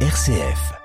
[0.00, 0.76] RCF.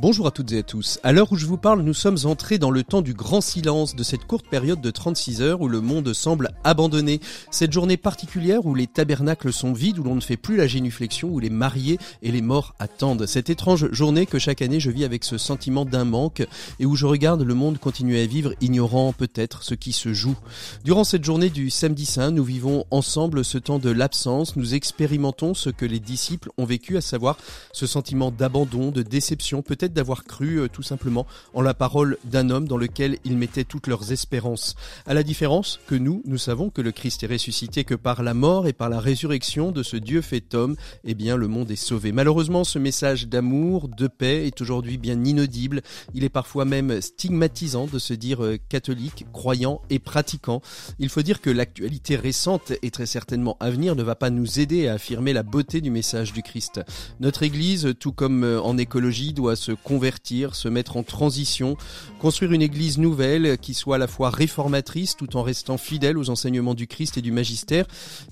[0.00, 1.00] Bonjour à toutes et à tous.
[1.02, 3.96] À l'heure où je vous parle, nous sommes entrés dans le temps du grand silence
[3.96, 7.18] de cette courte période de 36 heures où le monde semble abandonné.
[7.50, 11.30] Cette journée particulière où les tabernacles sont vides, où l'on ne fait plus la génuflexion,
[11.30, 13.26] où les mariés et les morts attendent.
[13.26, 16.46] Cette étrange journée que chaque année je vis avec ce sentiment d'un manque
[16.78, 20.36] et où je regarde le monde continuer à vivre ignorant peut-être ce qui se joue.
[20.84, 25.54] Durant cette journée du samedi saint, nous vivons ensemble ce temps de l'absence, nous expérimentons
[25.54, 27.36] ce que les disciples ont vécu, à savoir
[27.72, 32.50] ce sentiment d'abandon, de déception, peut-être d'avoir cru euh, tout simplement en la parole d'un
[32.50, 34.74] homme dans lequel ils mettaient toutes leurs espérances.
[35.06, 38.34] À la différence que nous, nous savons que le Christ est ressuscité, que par la
[38.34, 41.76] mort et par la résurrection de ce Dieu fait homme, eh bien le monde est
[41.76, 42.12] sauvé.
[42.12, 45.82] Malheureusement, ce message d'amour, de paix est aujourd'hui bien inaudible.
[46.14, 50.62] Il est parfois même stigmatisant de se dire euh, catholique, croyant et pratiquant.
[50.98, 54.60] Il faut dire que l'actualité récente et très certainement à venir ne va pas nous
[54.60, 56.80] aider à affirmer la beauté du message du Christ.
[57.20, 61.76] Notre Église, tout comme euh, en écologie, doit se convertir, se mettre en transition,
[62.18, 66.30] construire une église nouvelle qui soit à la fois réformatrice tout en restant fidèle aux
[66.30, 67.86] enseignements du Christ et du magistère,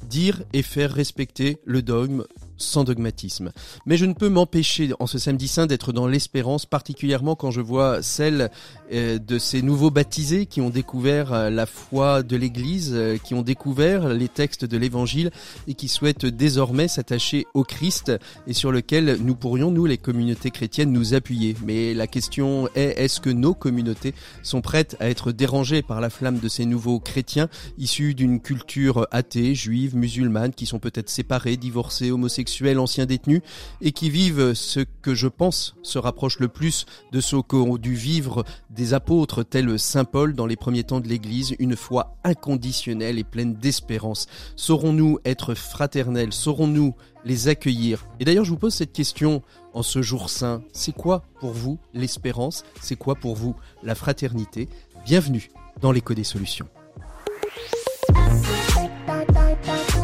[0.09, 2.25] dire et faire respecter le dogme
[2.57, 3.53] sans dogmatisme.
[3.87, 7.61] Mais je ne peux m'empêcher en ce samedi saint d'être dans l'espérance, particulièrement quand je
[7.61, 8.51] vois celle
[8.93, 13.35] euh, de ces nouveaux baptisés qui ont découvert euh, la foi de l'Église, euh, qui
[13.35, 15.31] ont découvert les textes de l'Évangile
[15.67, 18.13] et qui souhaitent désormais s'attacher au Christ
[18.47, 21.57] et sur lequel nous pourrions, nous les communautés chrétiennes, nous appuyer.
[21.65, 26.11] Mais la question est, est-ce que nos communautés sont prêtes à être dérangées par la
[26.11, 31.57] flamme de ces nouveaux chrétiens issus d'une culture athée, juive, musulmane, qui sont peut-être séparés,
[31.57, 32.46] divorcés, homosexuels,
[32.79, 33.43] anciens détenus
[33.81, 37.95] et qui vivent ce que je pense se rapproche le plus de ce qu'ont dû
[37.95, 43.19] vivre des apôtres tels Saint Paul dans les premiers temps de l'Église, une foi inconditionnelle
[43.19, 44.27] et pleine d'espérance.
[44.57, 46.33] Saurons-nous être fraternels?
[46.33, 48.07] Saurons-nous les accueillir?
[48.21, 49.43] Et d'ailleurs, je vous pose cette question
[49.73, 50.63] en ce jour saint.
[50.73, 52.65] C'est quoi pour vous l'espérance?
[52.81, 54.69] C'est quoi pour vous la fraternité?
[55.05, 56.69] Bienvenue dans l'écho des solutions.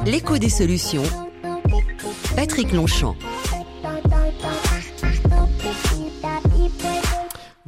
[0.04, 1.04] L'écho des solutions
[2.34, 3.61] Patrick Longchamp.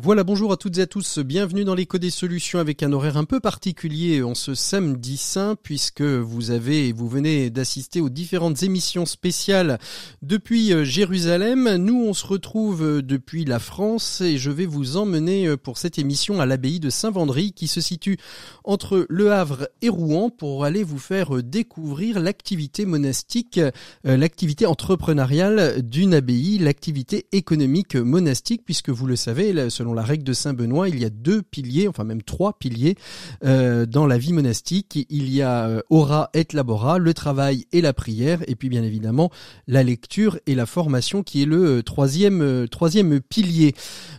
[0.04, 3.16] Voilà, bonjour à toutes et à tous, bienvenue dans l'écho des solutions avec un horaire
[3.16, 8.62] un peu particulier en ce samedi saint puisque vous avez vous venez d'assister aux différentes
[8.62, 9.78] émissions spéciales
[10.20, 11.76] depuis euh, Jérusalem.
[11.76, 15.78] Nous on se retrouve euh, depuis la France et je vais vous emmener euh, pour
[15.78, 18.18] cette émission à l'abbaye de Saint-Vendry qui se situe
[18.62, 23.58] entre Le Havre et Rouen pour aller vous faire découvrir l'activité monastique,
[24.04, 30.32] l'activité entrepreneuriale d'une abbaye, l'activité économique monastique puisque vous le savez, selon la règle de
[30.32, 32.96] Saint Benoît, il y a deux piliers, enfin même trois piliers
[33.44, 35.06] euh, dans la vie monastique.
[35.08, 38.82] Il y a euh, ora et labora, le travail et la prière, et puis bien
[38.82, 39.30] évidemment
[39.66, 43.74] la lecture et la formation qui est le euh, troisième troisième pilier.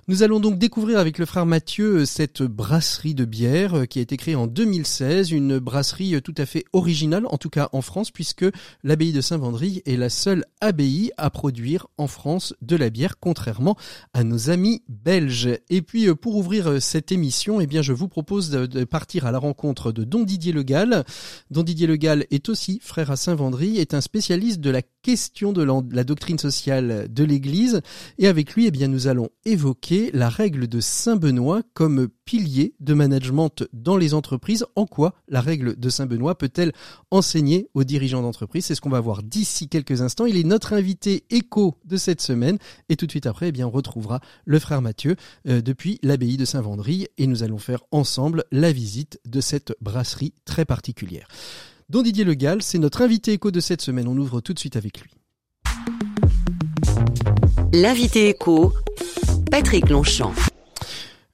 [0.08, 4.18] Nous allons donc découvrir avec le frère Mathieu cette brasserie de bière qui a été
[4.18, 8.46] créée en 2016, une brasserie tout à fait originale, en tout cas en France, puisque
[8.84, 13.78] l'abbaye de Saint-Vendry est la seule abbaye à produire en France de la bière, contrairement
[14.14, 15.60] à nos amis belges.
[15.70, 19.26] Et puis euh, pour ouvrir euh, cette émission, eh bien je vous propose de, partir
[19.26, 21.04] à la rencontre de Don Didier Legal.
[21.50, 25.64] Don Didier Legal est aussi frère à Saint-Vendry, est un spécialiste de la question de
[25.64, 27.82] la, doctrine sociale de l'Église.
[28.20, 32.74] Et avec lui, eh bien nous allons évoquer la règle de Saint Benoît comme pilier
[32.80, 34.66] de management dans les entreprises.
[34.76, 36.74] En quoi la règle de Saint Benoît peut-elle
[37.12, 38.66] enseigner aux dirigeants d'entreprise?
[38.66, 40.26] C'est ce qu'on va voir d'ici quelques instants.
[40.26, 42.58] Il est notre invité écho de cette semaine.
[42.90, 45.16] Et tout de suite après, eh bien on retrouvera le frère Mathieu
[45.48, 50.34] euh, depuis l'abbaye de Saint-Vendry et nous allons faire ensemble la visite de cette brasserie
[50.46, 51.28] très particulière.
[51.90, 54.08] Don Didier Le Gall, c'est notre invité écho de cette semaine.
[54.08, 55.12] On ouvre tout de suite avec lui.
[57.74, 58.74] L'invité écho,
[59.52, 60.34] Patrick Longchamp.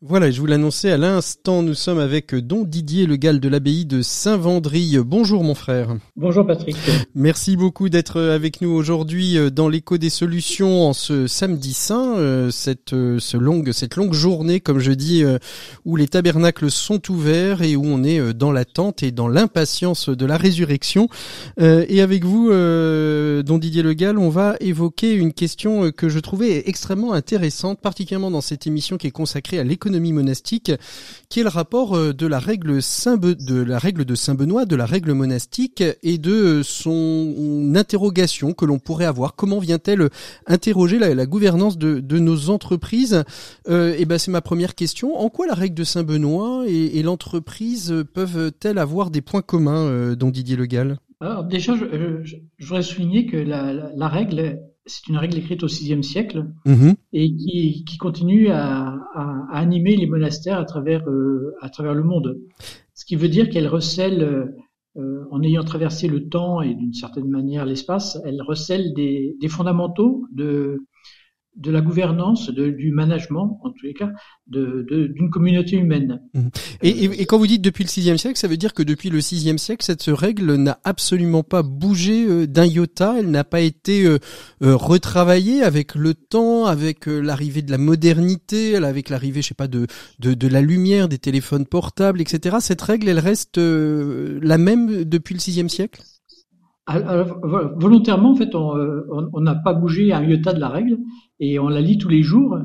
[0.04, 3.86] Voilà, je vous l'annonçais à l'instant, nous sommes avec Don Didier Le Gall de l'abbaye
[3.86, 4.98] de Saint-Vendry.
[4.98, 5.96] Bonjour mon frère.
[6.16, 6.76] Bonjour Patrick.
[7.14, 12.18] Merci beaucoup d'être avec nous aujourd'hui euh, dans l'écho des solutions en ce samedi saint,
[12.18, 15.24] euh, cette, euh, ce longue, cette longue journée, comme je dis,
[15.86, 20.26] où les tabernacles sont ouverts et où on est dans l'attente et dans l'impatience de
[20.26, 21.10] la résurrection.
[21.60, 26.68] Et avec vous, Don Didier Le Gall, on va évoquer une question que je trouvais
[26.68, 30.72] extrêmement intéressante, particulièrement dans cette émission qui est consacrée à l'économie monastique,
[31.30, 34.76] qui est le rapport de la règle Saint de la règle de Saint Benoît, de
[34.76, 39.36] la règle monastique et de son interrogation que l'on pourrait avoir.
[39.36, 40.10] Comment vient-elle
[40.48, 43.24] interroger la, gouvernance de, nos entreprises?
[43.70, 45.20] Euh, Et ben c'est ma première question.
[45.20, 50.16] En quoi la règle de Saint Benoît et, l'entreprise peuvent-elles avoir des points communs, euh,
[50.16, 55.18] dont Didier Le Gall alors déjà, je, voudrais souligner que la, la règle, c'est une
[55.18, 56.96] règle écrite au VIe siècle mm-hmm.
[57.14, 61.94] et qui, qui continue à, à, à, animer les monastères à travers, euh, à travers
[61.94, 62.40] le monde.
[62.94, 64.54] Ce qui veut dire qu'elle recèle,
[64.98, 69.48] euh, en ayant traversé le temps et d'une certaine manière l'espace, elle recèle des, des
[69.48, 70.80] fondamentaux de,
[71.58, 74.10] de la gouvernance, de, du management, en tous les cas,
[74.48, 76.22] d'une de, communauté humaine.
[76.34, 76.48] Mmh.
[76.82, 79.60] Et, quand vous dites depuis le VIe siècle, ça veut dire que depuis le VIe
[79.60, 84.20] siècle, cette règle n'a absolument pas bougé euh, d'un iota, elle n'a pas été euh,
[84.64, 89.68] euh, retravaillée avec le temps, avec l'arrivée de la modernité, avec l'arrivée, je sais pas,
[89.68, 89.88] de,
[90.20, 92.58] de, de, la lumière, des téléphones portables, etc.
[92.62, 96.02] Cette règle, elle reste la même depuis le VIe siècle?
[96.88, 100.98] Volontairement, en fait, on n'a pas bougé un iota de la règle
[101.40, 102.58] et on la lit tous les jours,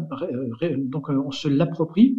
[0.88, 2.16] donc on se l'approprie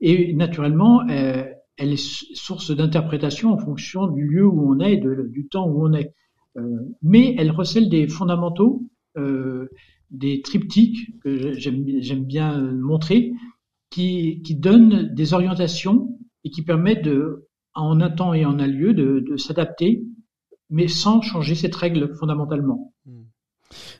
[0.00, 1.44] et naturellement, euh,
[1.76, 5.86] elle est source d'interprétation en fonction du lieu où on est et du temps où
[5.86, 6.14] on est.
[6.56, 6.62] Euh,
[7.02, 8.82] mais elle recèle des fondamentaux,
[9.16, 9.68] euh,
[10.10, 13.32] des triptyques que j'aime bien montrer,
[13.90, 18.94] qui, donnent des orientations et qui permettent de, en un temps et en un lieu
[18.94, 20.04] de s'adapter,
[20.70, 22.92] mais sans changer cette règle fondamentalement.
[23.06, 23.24] Hmm.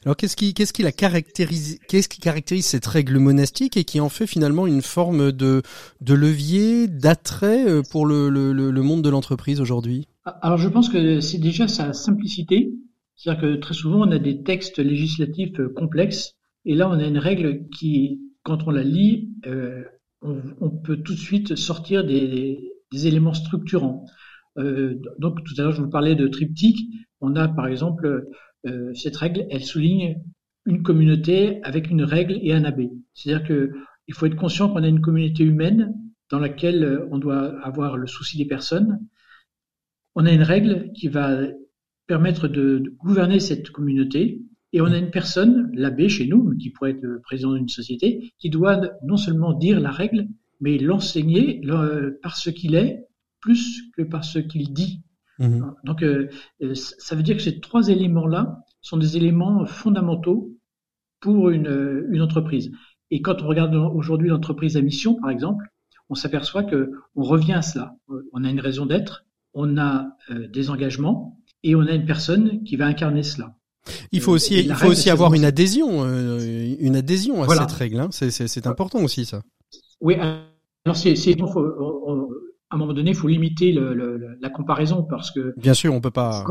[0.04, 4.00] Alors qu'est-ce qui qu'est-ce qui la caractérise qu'est-ce qui caractérise cette règle monastique et qui
[4.00, 5.62] en fait finalement une forme de
[6.00, 10.08] de levier d'attrait euh, pour le, le, le monde de l'entreprise aujourd'hui?
[10.42, 12.72] Alors je pense que c'est déjà sa simplicité,
[13.16, 17.04] c'est-à-dire que très souvent on a des textes législatifs euh, complexes et là on a
[17.04, 19.82] une règle qui quand on la lit euh,
[20.22, 24.06] on, on, peut tout de suite sortir des, des éléments structurants.
[24.58, 26.80] Euh, donc tout à l'heure je vous parlais de triptyque,
[27.20, 28.28] on a par exemple
[28.66, 30.20] euh, cette règle, elle souligne
[30.66, 32.90] une communauté avec une règle et un abbé.
[33.14, 33.70] C'est-à-dire que
[34.06, 35.94] il faut être conscient qu'on a une communauté humaine
[36.30, 39.00] dans laquelle euh, on doit avoir le souci des personnes.
[40.14, 41.38] On a une règle qui va
[42.06, 46.90] permettre de, gouverner cette communauté et on a une personne, l'abbé chez nous, qui pourrait
[46.92, 50.26] être le président d'une société, qui doit non seulement dire la règle,
[50.60, 51.60] mais l'enseigner
[52.22, 53.07] par ce qu'il est,
[53.40, 55.02] plus que par ce qu'il dit.
[55.38, 55.60] Mmh.
[55.84, 56.28] Donc, euh,
[56.62, 60.52] euh, ça veut dire que ces trois éléments-là sont des éléments fondamentaux
[61.20, 62.72] pour une, euh, une entreprise.
[63.10, 65.64] Et quand on regarde aujourd'hui l'entreprise à mission, par exemple,
[66.10, 67.96] on s'aperçoit que on revient à cela.
[68.32, 69.24] On a une raison d'être,
[69.54, 70.08] on a
[70.52, 73.54] des engagements et on a une personne qui va incarner cela.
[74.12, 78.00] Il faut aussi, il faut aussi avoir une adhésion, une adhésion à cette règle.
[78.00, 78.08] Hein.
[78.10, 79.42] C'est important aussi ça.
[80.00, 81.14] Oui, alors c'est,
[82.70, 85.94] à un moment donné, il faut limiter le, le, la comparaison parce que bien sûr,
[85.94, 86.44] on peut pas.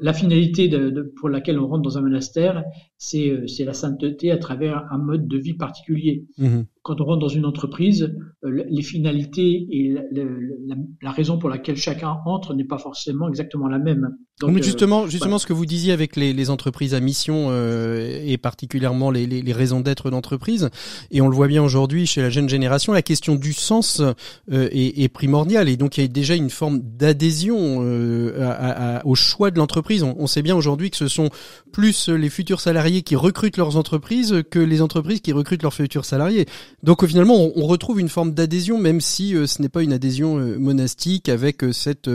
[0.00, 2.64] La finalité de, de, pour laquelle on rentre dans un monastère,
[2.96, 6.24] c'est euh, la sainteté à travers un mode de vie particulier.
[6.38, 11.36] Mmh Quand on rentre dans une entreprise, euh, les finalités et la, la, la raison
[11.36, 14.16] pour laquelle chacun entre n'est pas forcément exactement la même.
[14.38, 18.22] Donc, Mais justement, justement, ce que vous disiez avec les, les entreprises à mission euh,
[18.22, 20.68] et particulièrement les, les, les raisons d'être d'entreprise,
[21.10, 24.68] et on le voit bien aujourd'hui chez la jeune génération, la question du sens euh,
[24.72, 29.50] est, est, primordiale, et donc il y a déjà une forme d'adhésion euh, au choix
[29.50, 30.02] de l'entreprise.
[30.02, 31.30] On, sait bien aujourd'hui que ce sont
[31.72, 36.04] plus les futurs salariés qui recrutent leurs entreprises que les entreprises qui recrutent leurs futurs
[36.04, 36.44] salariés.
[36.82, 39.92] Donc euh, finalement, on, retrouve une forme d'adhésion, même si euh, ce n'est pas une
[39.92, 42.10] adhésion euh, monastique avec cette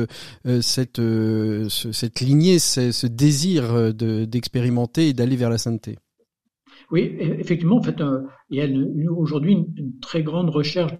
[0.61, 1.01] cette
[1.69, 5.97] cette lignée, ce, désir d'expérimenter et d'aller vers la sainteté.
[6.91, 8.01] Oui, effectivement, en fait,
[8.49, 10.93] il y a aujourd'hui une, très grande recherche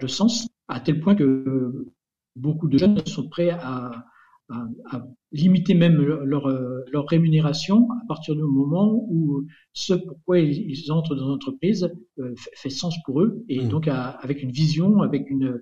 [0.00, 1.86] de sens, à tel point que
[2.34, 4.04] beaucoup de jeunes sont prêts à,
[4.48, 11.14] à, limiter même leur, leur, rémunération à partir du moment où ce pourquoi ils, entrent
[11.14, 13.68] dans l'entreprise euh, fait sens pour eux et mmh.
[13.68, 15.60] donc avec une vision, avec une,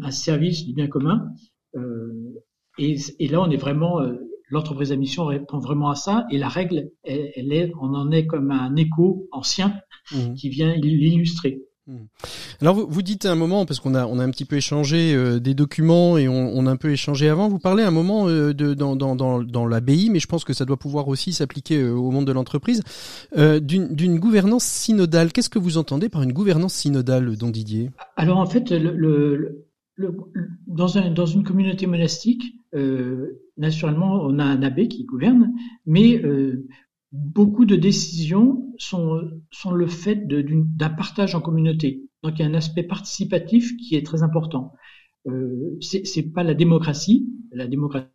[0.00, 1.28] un service du bien commun.
[1.76, 2.42] Euh,
[2.78, 4.14] et, et, là, on est vraiment euh,
[4.48, 8.26] l'entreprise à mission répond vraiment à ça et la règle, elle, est, on en est
[8.26, 9.74] comme un écho ancien
[10.10, 10.34] mmh.
[10.34, 11.62] qui vient l'illustrer.
[11.88, 12.04] Hmm.
[12.60, 15.40] Alors vous, dites un moment, parce qu'on a, on a un petit peu échangé euh,
[15.40, 18.72] des documents et on, a un peu échangé avant, vous parlez un moment euh, de,
[18.72, 22.24] dans, dans, dans, mais je pense que ça doit pouvoir aussi s'appliquer euh, au monde
[22.24, 22.82] de l'entreprise,
[23.34, 25.32] d'une gouvernance synodale.
[25.32, 27.90] Qu'est-ce que vous entendez par une gouvernance synodale, don Didier?
[28.16, 28.72] Alors en fait,
[30.68, 32.44] dans, un, dans une communauté monastique,
[33.56, 35.52] naturellement, on a un abbé qui gouverne,
[35.84, 36.22] mais
[37.12, 42.08] beaucoup de décisions sont, sont le fait d'un partage en communauté.
[42.22, 44.72] Donc il y a un aspect participatif qui est très important.
[45.28, 47.28] Euh, c'est pas la démocratie.
[47.52, 48.08] La démocratie,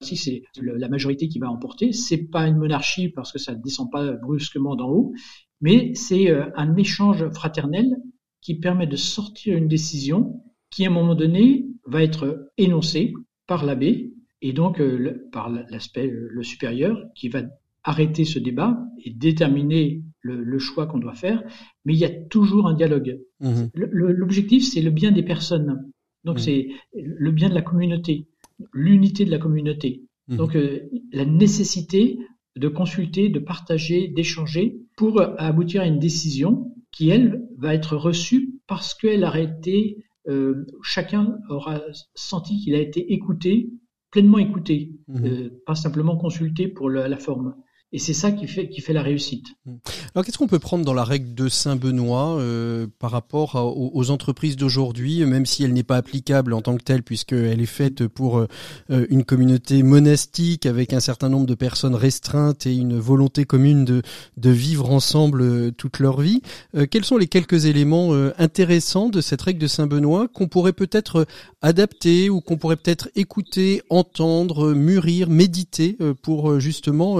[0.00, 1.92] c'est la majorité qui va emporter.
[1.92, 5.12] C'est pas une monarchie parce que ça ne descend pas brusquement d'en haut,
[5.60, 7.96] mais c'est euh, un échange fraternel
[8.40, 13.14] qui permet de sortir une décision qui, à un moment donné, va être énoncée
[13.46, 17.42] par l'abbé et donc euh, par l'aspect le supérieur qui va
[17.84, 21.42] arrêter ce débat et déterminer le, choix qu'on doit faire,
[21.84, 23.20] mais il y a toujours un dialogue.
[23.40, 23.64] Mmh.
[23.74, 25.90] L'objectif, c'est le bien des personnes.
[26.24, 26.40] Donc, mmh.
[26.40, 28.28] c'est le bien de la communauté,
[28.72, 30.04] l'unité de la communauté.
[30.28, 30.36] Mmh.
[30.36, 32.18] Donc, euh, la nécessité
[32.56, 38.60] de consulter, de partager, d'échanger pour aboutir à une décision qui, elle, va être reçue
[38.66, 41.80] parce qu'elle a été, euh, chacun aura
[42.14, 43.70] senti qu'il a été écouté,
[44.10, 47.56] pleinement écouté, euh, pas simplement consulté pour la forme.
[47.92, 49.46] Et c'est ça qui fait, qui fait la réussite.
[49.66, 49.72] Mmh.
[50.14, 54.56] Alors qu'est-ce qu'on peut prendre dans la règle de Saint-Benoît euh, par rapport aux, entreprises
[54.56, 58.38] d'aujourd'hui, même si elle n'est pas applicable en tant que telle, puisqu'elle est faite pour
[58.38, 58.46] euh,
[58.88, 64.02] une communauté monastique avec un certain nombre de personnes restreintes et une volonté commune de,
[64.36, 66.42] de vivre ensemble euh, toute leur vie.
[66.76, 70.72] Euh, quels sont les quelques éléments euh, intéressants de cette règle de Saint-Benoît qu'on pourrait
[70.72, 71.26] peut-être
[71.62, 77.18] adapter ou qu'on pourrait peut-être écouter, entendre, mûrir, méditer pour justement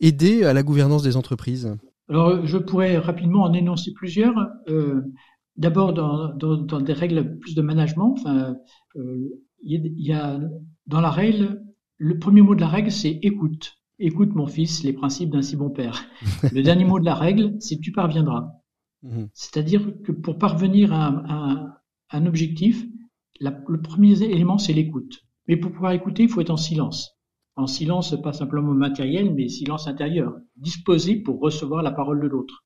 [0.00, 1.76] aider à la gouvernance des entreprises
[2.08, 4.34] Alors, je pourrais rapidement en énoncer plusieurs.
[4.68, 5.02] Euh,
[5.56, 8.56] D'abord, dans, dans, dans, des règles plus de management, enfin,
[8.96, 9.28] euh,
[9.62, 10.40] il y a
[10.86, 11.62] dans la règle,
[11.98, 13.76] le premier mot de la règle, c'est écoute.
[13.98, 16.04] Écoute, mon fils, les principes d'un si bon père.
[16.52, 18.50] Le dernier mot de la règle, c'est tu parviendras.
[19.02, 19.28] Mhm.
[19.34, 21.78] C'est-à-dire que pour parvenir à, à,
[22.10, 22.84] un objectif,
[23.42, 25.20] la, le premier élément, c'est l'écoute.
[25.48, 27.18] Mais pour pouvoir écouter, il faut être en silence
[27.56, 32.64] en silence pas simplement matériel, mais silence intérieur, disposé pour recevoir la parole de l'autre.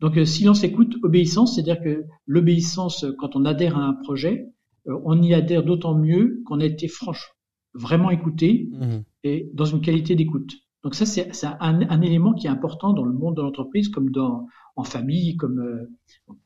[0.00, 4.46] Donc euh, silence écoute, obéissance, c'est-à-dire que l'obéissance, quand on adhère à un projet,
[4.88, 7.34] euh, on y adhère d'autant mieux qu'on a été franche,
[7.74, 8.86] vraiment écouté mmh.
[9.24, 10.52] et dans une qualité d'écoute.
[10.82, 14.48] Donc ça, c'est un, élément qui est important dans le monde de l'entreprise, comme dans
[14.74, 16.36] en famille, comme euh,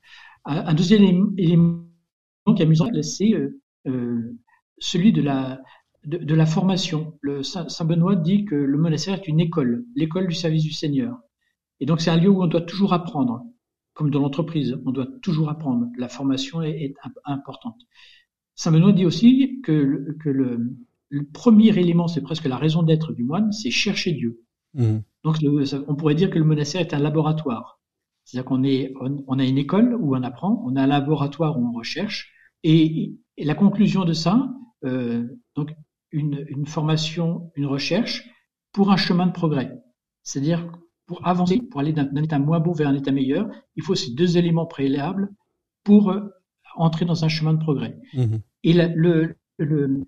[0.45, 1.86] un, deuxième élément
[2.55, 3.33] est amusant, c'est
[4.79, 5.61] celui de la
[6.07, 7.19] de, la formation.
[7.21, 11.19] Le Saint, Benoît dit que le monastère est une école, l'école du service du Seigneur.
[11.81, 13.43] Et donc c'est un lieu où on doit toujours apprendre,
[13.93, 15.87] comme dans l'entreprise, on doit toujours apprendre.
[15.99, 17.76] La formation est, importante.
[18.55, 23.53] Saint Benoît dit aussi que, le, premier élément, c'est presque la raison d'être du moine,
[23.53, 24.41] c'est chercher Dieu.
[24.75, 24.99] Mmh.
[25.25, 25.37] Donc
[25.88, 27.81] on pourrait dire que le monastère est un laboratoire.
[28.25, 31.65] C'est-à-dire qu'on est, on, a une école où on apprend, on a un laboratoire où
[31.65, 32.33] on recherche,
[32.66, 34.49] et, la conclusion de ça,
[34.85, 35.70] euh, donc
[36.11, 38.28] une, formation, une recherche
[38.73, 39.73] pour un chemin de progrès.
[40.23, 40.66] C'est-à-dire,
[41.06, 44.14] pour avancer, pour aller d'un état moins beau vers un état meilleur, il faut ces
[44.14, 45.28] deux éléments préalables
[45.85, 46.23] pour euh,
[46.75, 47.99] entrer dans un chemin de progrès.
[48.14, 48.37] Mmh.
[48.64, 49.37] Et le,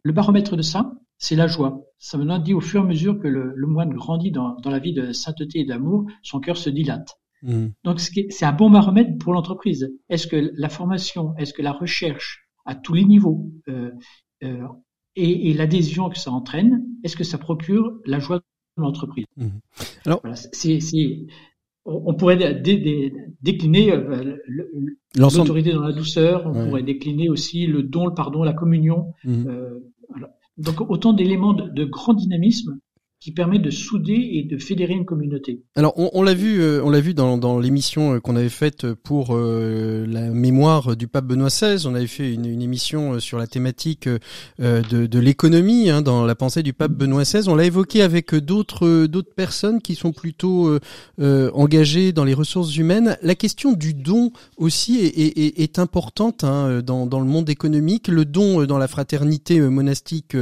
[0.06, 1.84] baromètre de ça, c'est la joie.
[1.98, 4.94] Ça me dit au fur et à mesure que le, moine grandit dans, la vie
[4.94, 7.20] de sainteté et d'amour, son cœur se dilate.
[7.42, 7.66] Mmh.
[7.84, 9.94] Donc c'est un bon baromètre pour l'entreprise.
[10.08, 13.90] Est-ce que la formation, est-ce que la recherche à tous les niveaux euh,
[14.44, 14.66] euh,
[15.16, 19.24] et, l'adhésion que ça entraîne, est-ce que ça procure la joie de l'entreprise?
[19.36, 19.48] Mmh.
[20.04, 20.22] Alors,
[20.52, 20.78] c'est,
[21.84, 22.62] on pourrait
[23.42, 24.36] décliner euh,
[25.16, 29.12] l'autorité dans la douceur, on pourrait décliner aussi le don, le pardon, la communion.
[29.24, 29.48] Mmh.
[29.48, 29.90] Euh,
[30.58, 32.78] Donc autant d'éléments de, grand dynamisme
[33.20, 35.62] qui permet de souder et de fédérer une communauté.
[35.74, 38.48] Alors on, on l'a vu, euh, on l'a vu dans, dans l'émission euh, qu'on avait
[38.48, 41.84] faite pour euh, la mémoire du pape Benoît XVI.
[41.88, 44.08] On avait fait une, une émission sur la thématique
[44.58, 47.48] de, de l'économie hein, dans la pensée du pape Benoît XVI.
[47.48, 50.78] On l'a évoqué avec d'autres d'autres personnes qui sont plutôt
[51.18, 53.16] engagées dans les ressources humaines.
[53.22, 58.08] La question du don aussi est, est, est importante hein, dans, dans le monde économique.
[58.08, 60.36] Le don dans la fraternité monastique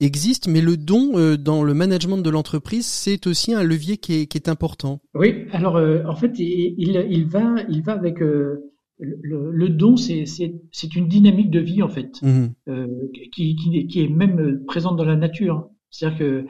[0.00, 4.14] existe, mais le don euh, dans le management de l'entreprise, c'est aussi un levier qui
[4.14, 5.00] est, qui est important.
[5.14, 9.96] Oui, alors euh, en fait, il, il, va, il va avec euh, le, le, don,
[9.96, 12.46] c'est une dynamique de vie en fait, mmh.
[13.32, 15.68] qui, qui, qui, est même présente dans la nature.
[15.90, 16.46] C'est-à-dire que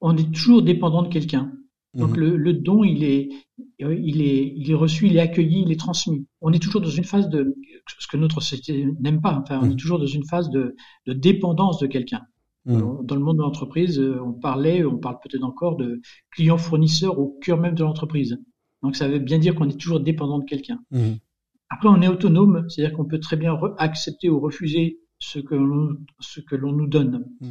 [0.00, 1.52] on est toujours dépendant de quelqu'un.
[1.94, 2.20] Donc mmh.
[2.20, 3.30] le, le, don, il est,
[3.78, 6.26] il est, il est reçu, il est accueilli, il est transmis.
[6.42, 7.56] On est toujours dans une phase de
[7.98, 9.38] ce que notre société n'aime pas.
[9.42, 9.72] Enfin, on mmh.
[9.72, 10.76] est toujours dans une phase de,
[11.06, 12.22] de dépendance de quelqu'un.
[12.66, 13.04] Mmh.
[13.04, 16.00] Dans le monde de l'entreprise, euh, on parlait, on parle peut-être encore de
[16.32, 18.38] clients-fournisseurs au cœur même de l'entreprise.
[18.82, 20.80] Donc ça veut bien dire qu'on est toujours dépendant de quelqu'un.
[20.90, 21.12] Mmh.
[21.70, 25.96] Après, on est autonome, c'est-à-dire qu'on peut très bien accepter ou refuser ce que l'on,
[26.20, 27.26] ce que l'on nous donne.
[27.40, 27.46] Mmh.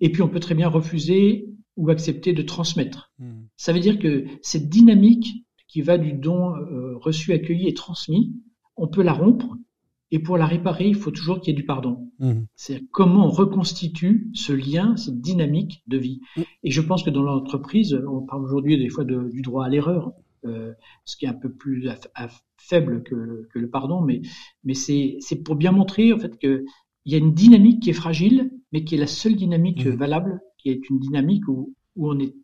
[0.00, 3.12] Et puis on peut très bien refuser ou accepter de transmettre.
[3.56, 8.34] Ça veut dire que cette dynamique qui va du don euh, reçu, accueilli et transmis,
[8.76, 9.56] on peut la rompre,
[10.12, 12.10] et pour la réparer, il faut toujours qu'il y ait du pardon.
[12.18, 12.42] Mmh.
[12.54, 16.20] C'est comment on reconstitue ce lien, cette dynamique de vie.
[16.36, 16.42] Mmh.
[16.64, 19.70] Et je pense que dans l'entreprise, on parle aujourd'hui des fois de, du droit à
[19.70, 20.12] l'erreur,
[20.44, 20.74] euh,
[21.06, 22.28] ce qui est un peu plus à, à
[22.58, 24.20] faible que, que, le pardon, mais,
[24.64, 26.64] mais c'est pour bien montrer en fait que
[27.04, 29.90] il y a une dynamique qui est fragile, mais qui est la seule dynamique Mmh.
[29.96, 32.34] valable, qui est une dynamique où, où on est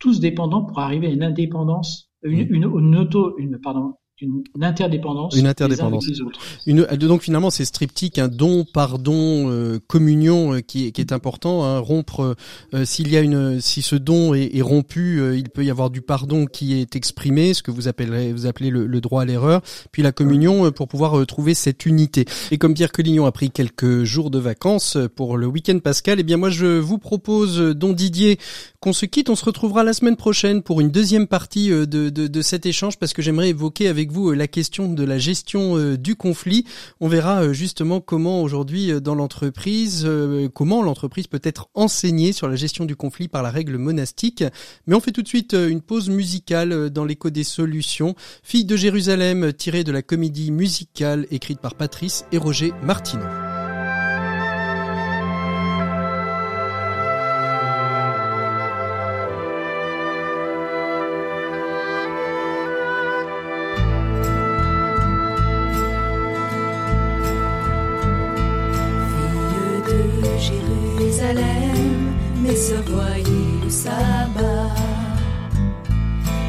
[0.00, 2.54] tous dépendants pour arriver à une indépendance, une, Mmh.
[2.54, 6.04] une, une auto, une pardon, une interdépendance, Une les uns interdépendance.
[6.04, 6.40] avec les autres.
[6.66, 11.00] Une, donc finalement c'est ce triptyque, un don, pardon, euh, communion euh, qui, est, qui
[11.00, 11.64] est important.
[11.64, 12.36] Hein, rompre,
[12.74, 15.70] euh, s'il y a une, si ce don est, est rompu, euh, il peut y
[15.70, 19.22] avoir du pardon qui est exprimé, ce que vous appellerez, vous appelez le, le droit
[19.22, 19.60] à l'erreur,
[19.90, 22.24] puis la communion euh, pour pouvoir euh, trouver cette unité.
[22.50, 26.20] Et comme Pierre Collignon a pris quelques jours de vacances euh, pour le week-end pascal,
[26.20, 28.38] eh bien moi je vous propose, euh, don Didier,
[28.80, 29.30] qu'on se quitte.
[29.30, 32.66] On se retrouvera la semaine prochaine pour une deuxième partie euh, de, de, de cet
[32.66, 36.64] échange parce que j'aimerais évoquer avec euh, la question de la gestion euh, du conflit.
[37.00, 40.08] On verra euh, justement comment aujourd'hui dans l'entreprise,
[40.54, 44.44] comment l'entreprise peut être enseignée sur la gestion du conflit par la règle monastique.
[44.86, 48.14] Mais on fait tout de suite une pause musicale dans l'écho des solutions.
[48.42, 53.51] Fille de Jérusalem tirée de la comédie musicale écrite par Patrice et Roger Martineau.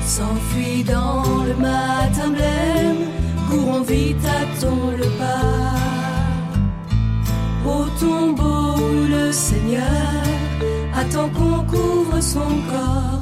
[0.06, 3.08] S'enfuit dans le matin blême,
[3.50, 5.74] courons vite, attends le pas.
[7.66, 8.76] Au tombeau
[9.10, 9.82] le Seigneur
[10.96, 13.22] attend qu'on couvre son corps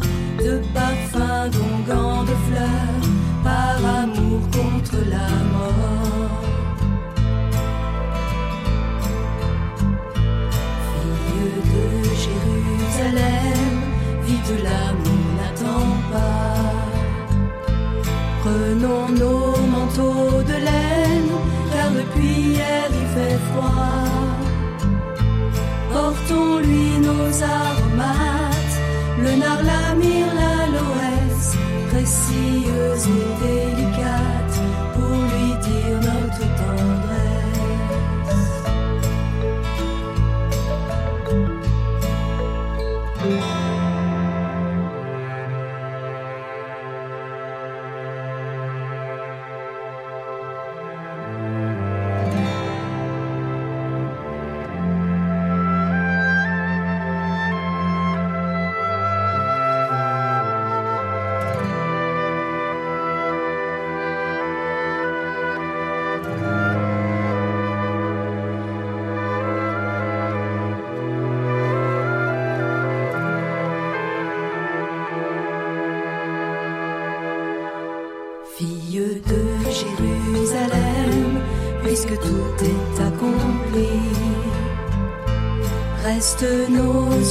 [32.71, 33.07] précieuse
[33.43, 33.70] et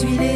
[0.02, 0.29] nos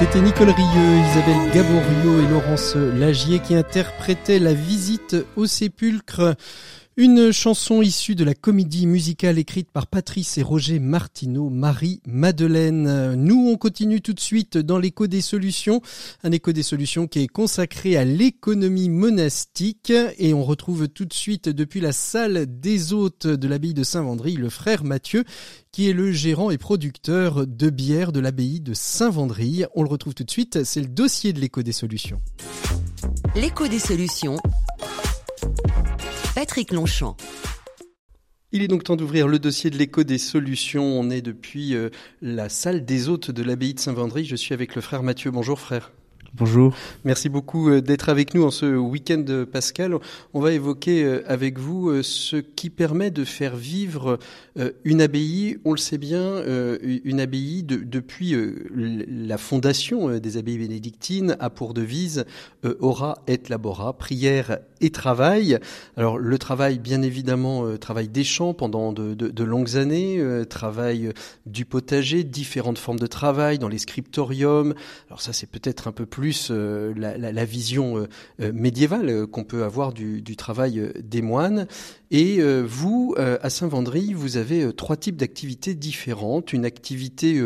[0.00, 6.36] C'était Nicole Rieux, Isabelle Gaborio et Laurence Lagier qui interprétaient La visite au sépulcre.
[7.02, 13.14] Une chanson issue de la comédie musicale écrite par Patrice et Roger Martineau, Marie-Madeleine.
[13.14, 15.80] Nous, on continue tout de suite dans l'écho des solutions.
[16.24, 19.94] Un écho des solutions qui est consacré à l'économie monastique.
[20.18, 24.34] Et on retrouve tout de suite depuis la salle des hôtes de l'abbaye de Saint-Vendry
[24.34, 25.24] le frère Mathieu
[25.72, 29.64] qui est le gérant et producteur de bière de l'abbaye de Saint-Vendry.
[29.74, 32.20] On le retrouve tout de suite, c'est le dossier de l'écho des solutions.
[33.34, 34.36] L'écho des solutions.
[36.34, 37.16] Patrick Longchamp.
[38.52, 40.84] Il est donc temps d'ouvrir le dossier de l'écho des solutions.
[40.84, 41.90] On est depuis euh,
[42.22, 44.24] la salle des hôtes de l'abbaye de Saint-Vendry.
[44.24, 45.32] Je suis avec le frère Mathieu.
[45.32, 45.90] Bonjour frère.
[46.32, 46.76] Bonjour.
[47.04, 49.96] Merci beaucoup euh, d'être avec nous en ce week-end euh, pascal.
[50.32, 54.18] On va évoquer euh, avec vous ce qui permet de faire vivre
[54.84, 55.58] une abbaye.
[55.64, 56.42] On le sait bien,
[56.82, 58.34] une abbaye de, depuis
[58.74, 62.24] la fondation des abbayes bénédictines a pour devise
[62.80, 65.58] ora et labora, prière et travail.
[65.96, 71.12] Alors le travail, bien évidemment, travail des champs pendant de, de longues années, travail
[71.46, 74.74] du potager, différentes formes de travail dans les scriptoriums.
[75.08, 76.19] Alors ça, c'est peut-être un peu plus
[76.50, 78.08] euh, la, la, la, vision euh,
[78.40, 81.66] euh, médiévale qu'on peut avoir du, du, travail des moines.
[82.12, 86.52] Et vous, à Saint-Vendry, vous avez trois types d'activités différentes.
[86.52, 87.40] Une activité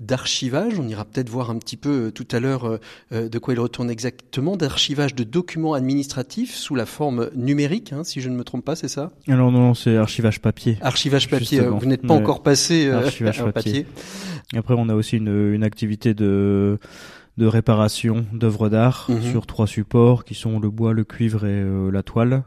[0.00, 2.80] d'archivage, on ira peut-être voir un petit peu tout à l'heure
[3.12, 8.20] de quoi il retourne exactement, d'archivage de documents administratifs sous la forme numérique, hein, si
[8.20, 9.12] je ne me trompe pas, c'est ça?
[9.28, 10.78] Alors non, non c'est archivage papier.
[10.80, 11.78] Archivage papier, Justement.
[11.78, 12.20] vous n'êtes pas ouais.
[12.20, 13.84] encore passé archivage papier.
[13.84, 13.86] papier.
[14.56, 16.78] Après, on a aussi une, une activité de
[17.38, 19.16] de réparation d'œuvres d'art Mhm.
[19.18, 19.22] mmh.
[19.22, 22.42] sur trois supports qui sont le bois, le cuivre et euh, la toile.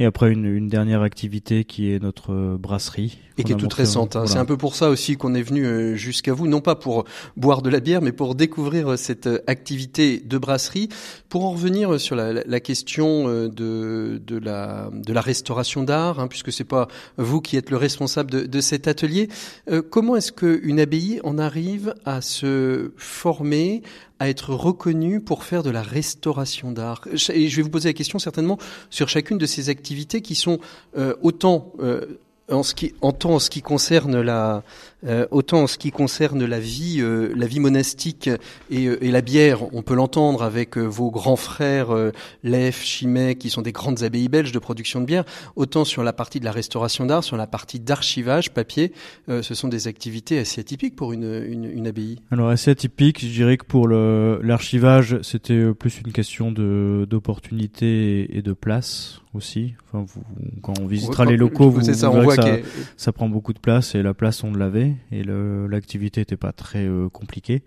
[0.00, 3.18] Et après une, une, dernière activité qui est notre euh, brasserie.
[3.38, 4.16] Et qui est toute récente.
[4.16, 4.20] Hein.
[4.20, 4.32] Voilà.
[4.32, 7.04] C'est un peu pour ça aussi qu'on est venu euh, jusqu'à vous, non pas pour
[7.36, 10.88] boire de la bière, mais pour découvrir euh, cette activité de brasserie.
[11.28, 16.28] Pour en revenir sur la, la question de, de, la, de la restauration d'art, hein,
[16.28, 19.28] puisque c'est pas vous qui êtes le responsable de, de cet atelier,
[19.70, 23.82] euh, comment est-ce qu'une abbaye en arrive à se former,
[24.18, 27.02] à être reconnue pour faire de la restauration d'art.
[27.32, 28.58] Et je vais vous poser la question certainement
[28.90, 30.60] sur chacune de ces activités qui sont
[30.96, 32.18] euh, autant euh,
[32.50, 34.62] en ce qui, en tant en ce qui concerne la,
[35.06, 38.28] euh, autant en ce qui concerne la vie, euh, la vie monastique
[38.70, 42.12] et, euh, et la bière, on peut l'entendre avec vos grands frères euh,
[42.42, 45.24] Lef, Chimay, qui sont des grandes abbayes belges de production de bière.
[45.56, 48.92] Autant sur la partie de la restauration d'art, sur la partie d'archivage papier,
[49.28, 52.18] euh, ce sont des activités assez atypiques pour une, une, une abbaye.
[52.30, 58.52] Alors assez atypique, je dirais que pour l'archivage, c'était plus une question d'opportunité et de
[58.52, 59.74] place aussi.
[59.86, 60.22] Enfin, vous,
[60.62, 62.64] quand on visitera les locaux, vous, ça, vous on voit que ça, qu
[62.96, 66.86] ça, prend beaucoup de place et la place on l'avait et l'activité n'était pas très
[66.86, 67.62] euh, compliquée.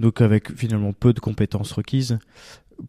[0.00, 2.18] Donc avec finalement peu de compétences requises.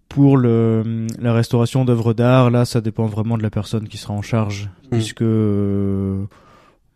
[0.10, 4.14] Pour le, la restauration d'œuvres d'art, là, ça dépend vraiment de la personne qui sera
[4.14, 4.90] en charge, mmh.
[4.90, 6.26] puisque euh,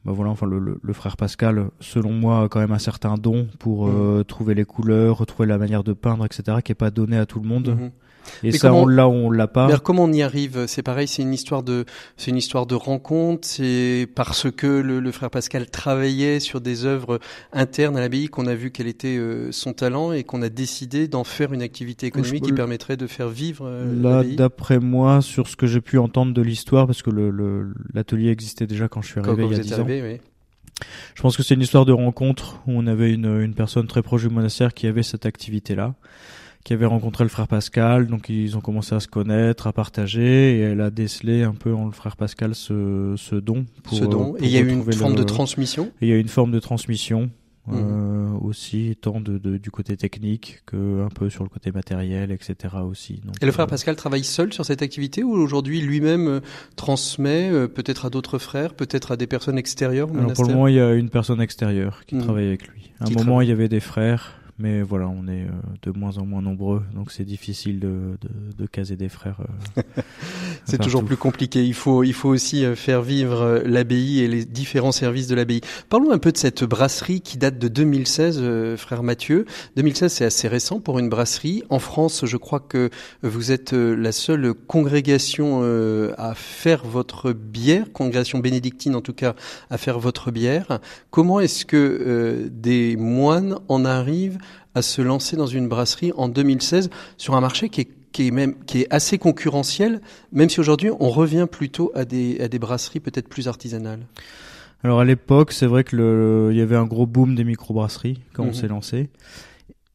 [0.06, 3.16] bah voilà, enfin le, le, le, frère Pascal, selon moi, a quand même un certain
[3.16, 3.92] don pour mmh.
[3.94, 7.26] euh, trouver les couleurs, retrouver la manière de peindre, etc., qui est pas donné à
[7.26, 7.78] tout le monde.
[7.78, 7.90] Mmh.
[8.44, 9.68] Et mais ça, comment, on l'a, on l'a pas.
[9.68, 10.66] Mais comment on y arrive?
[10.68, 11.86] C'est pareil, c'est une histoire de,
[12.18, 13.48] c'est une histoire de rencontre.
[13.48, 17.20] C'est parce que le, le, frère Pascal travaillait sur des œuvres
[17.54, 21.08] internes à l'abbaye qu'on a vu quel était euh, son talent et qu'on a décidé
[21.08, 23.66] d'en faire une activité économique Je, qui permettrait de faire vivre.
[23.68, 27.10] Euh, là, d'après moi, sur ce que j'ai pu entendre de l'histoire, parce que
[27.94, 29.84] l'atelier existait déjà quand je suis arrivé quand, il y a vous 10 êtes ans.
[29.84, 30.22] Arrivé, oui.
[31.16, 34.04] Je pense que c'est une histoire de rencontre où on avait une, une personne très
[34.04, 35.96] proche du monastère qui avait cette activité-là
[36.68, 40.58] qui avait rencontré le frère Pascal, donc ils ont commencé à se connaître, à partager,
[40.58, 43.66] et elle a décelé un peu en le frère Pascal ce, ce don.
[43.84, 44.34] Pour, ce don.
[44.34, 45.20] Pour et il y a eu une forme le...
[45.20, 45.90] de transmission?
[46.02, 47.30] Il y a eu une forme de transmission.
[47.72, 52.32] euh, aussi, tant de, de- du côté technique que un peu sur le côté matériel,
[52.32, 52.56] etc.
[52.90, 53.20] aussi.
[53.26, 56.40] Donc, Et le frère euh, Pascal travaille seul sur cette activité ou aujourd'hui lui-même euh,
[56.78, 60.68] transmet euh, peut-être à d'autres frères, peut-être à des personnes extérieures Alors pour le moment,
[60.68, 62.22] il y a une personne extérieure qui Mhm.
[62.24, 62.92] travaille avec lui.
[63.00, 65.52] À un Qui moment, il y avait des frères, mais voilà, on est euh,
[65.84, 69.40] de moins en moins nombreux, donc c'est difficile de, de, de caser des frères.
[69.78, 69.82] euh,
[70.66, 71.64] C'est toujours plus compliqué.
[71.64, 75.62] Il faut, il faut aussi euh, faire vivre l'abbaye et les différents services de l'abbaye.
[75.90, 79.46] Parlons un peu de cette brasserie qui date de 2016, euh, frère Mathieu.
[79.76, 81.64] 2016, c'est assez récent pour une brasserie.
[81.70, 82.90] En France, je crois que
[83.22, 85.62] vous êtes la seule congrégation
[86.18, 89.36] à faire votre bière, congrégation bénédictine en tout cas,
[89.70, 90.80] à faire votre bière.
[91.12, 94.40] Comment est-ce que des moines en arrivent
[94.78, 98.32] à se lancer dans une brasserie en 2016 sur un marché qui est qui est
[98.32, 102.58] même qui est assez concurrentiel, même si aujourd'hui on revient plutôt à des à des
[102.60, 104.00] brasseries peut-être plus artisanales.
[104.84, 108.20] Alors à l'époque, c'est vrai que le, il y avait un gros boom des microbrasseries
[108.34, 108.50] quand Mhm.
[108.50, 109.10] on s'est lancé.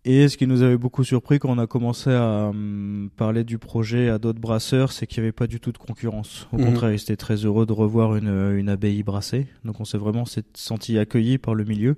[0.05, 3.59] Et ce qui nous avait beaucoup surpris quand on a commencé à hum, parler du
[3.59, 6.49] projet à d'autres brasseurs, c'est qu'il n'y avait pas du tout de concurrence.
[6.53, 6.65] Au Mhm.
[6.65, 9.47] contraire, ils étaient très heureux de revoir une, une abbaye brassée.
[9.65, 11.93] Donc on s'est vraiment senti accueillis par le milieu.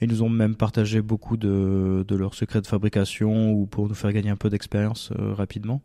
[0.00, 3.86] Et ils nous ont même partagé beaucoup de, de leurs secrets de fabrication ou pour
[3.88, 5.80] nous faire gagner un peu d'expérience euh, rapidement.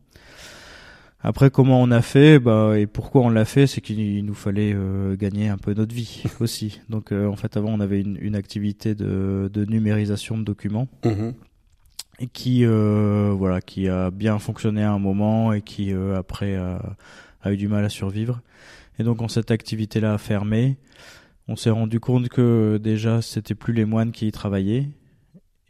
[1.22, 2.40] Après, comment on a fait?
[2.40, 5.94] Bah, et pourquoi on l'a fait, c'est qu'il nous fallait euh, gagner un peu notre
[5.94, 6.80] vie aussi.
[6.90, 10.88] Donc, euh, en fait, avant, on avait une, une activité de, de numérisation de documents
[12.20, 16.56] et qui, euh, voilà, qui a bien fonctionné à un moment et qui euh, après
[16.56, 16.82] a,
[17.42, 18.42] a eu du mal à survivre.
[19.00, 20.78] Et donc, quand cette activité-là a fermé,
[21.48, 24.90] on s'est rendu compte que déjà, c'était plus les moines qui y travaillaient.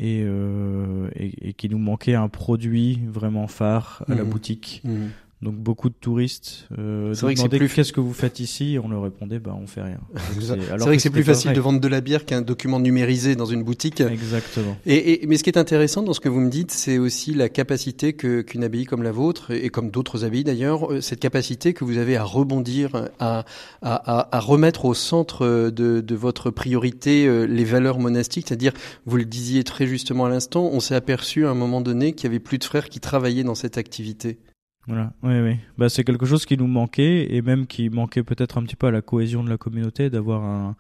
[0.02, 4.30] Et, euh, et, et qu'il nous manquait un produit vraiment phare à la Mhm.
[4.30, 5.10] boutique Mhm.
[5.42, 8.74] Donc beaucoup de touristes euh, C'est vrai que demandaient plus- qu'est-ce que vous faites ici
[8.74, 10.00] et on leur répondait bah on fait rien.
[10.40, 11.56] C'est vrai que c'est plus facile vrai.
[11.56, 14.02] de vendre de la bière qu'un document numérisé dans une boutique.
[14.02, 14.76] Exactement.
[14.86, 17.34] Et, et- mais ce qui est intéressant dans ce que vous me dites, c'est aussi
[17.34, 21.20] la capacité que qu'une abbaye comme la vôtre et comme d'autres abbayes d'ailleurs, euh, cette
[21.22, 23.46] capacité que vous avez à rebondir, à, à,
[23.82, 28.74] à, à remettre au centre euh, de, de votre priorité euh, les valeurs monastiques, c'est-à-dire,
[29.06, 32.26] vous le disiez très justement à l'instant, on s'est aperçu à un moment donné qu'il
[32.26, 34.38] y avait plus de frères qui travaillaient dans cette activité.
[34.88, 35.14] Voilà.
[35.24, 35.58] Oui oui.
[35.78, 38.88] Bah c'est quelque chose qui nous manquait et même qui manquait peut-être un petit peu
[38.88, 40.76] à la cohésion de la communauté d'avoir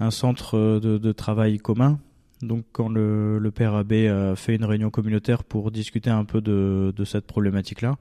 [0.00, 1.98] un centre euh, de, travail commun.
[2.42, 6.92] Donc quand le, père abbé a fait une réunion communautaire pour discuter un peu de,
[6.94, 7.96] de cette problématique-là,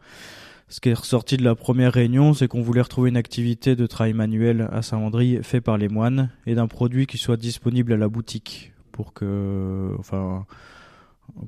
[0.69, 3.85] ce qui est ressorti de la première réunion, c'est qu'on voulait retrouver une activité de
[3.85, 7.97] travail manuel à Saint-Mandry fait par les moines et d'un produit qui soit disponible à
[7.97, 10.45] la boutique pour que, enfin,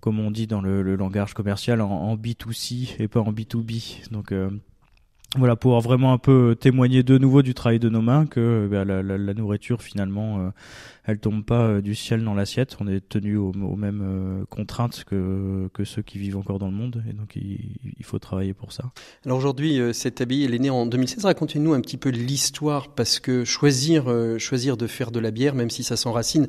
[0.02, 4.10] comme on dit dans le, langage commercial, en, en B2C et pas en B2B.
[4.12, 4.50] Donc euh,
[5.38, 8.86] voilà, pouvoir vraiment un peu témoigner de nouveau du travail de nos mains, que bah,
[8.86, 10.50] la, la- nourriture finalement, euh,
[11.08, 12.78] elle tombe pas euh, du ciel dans l'assiette.
[12.80, 16.74] On est tenu aux, mêmes euh, contraintes que, que ceux qui vivent encore dans le
[16.74, 18.92] monde, et donc il, faut travailler pour ça.
[19.26, 21.26] Alors aujourd'hui, euh, cette abbaye, elle est née en 2016.
[21.26, 24.06] Racontez-nous un petit peu l'histoire, parce que choisir,
[24.38, 26.48] choisir de faire de la bière, même si ça s'enracine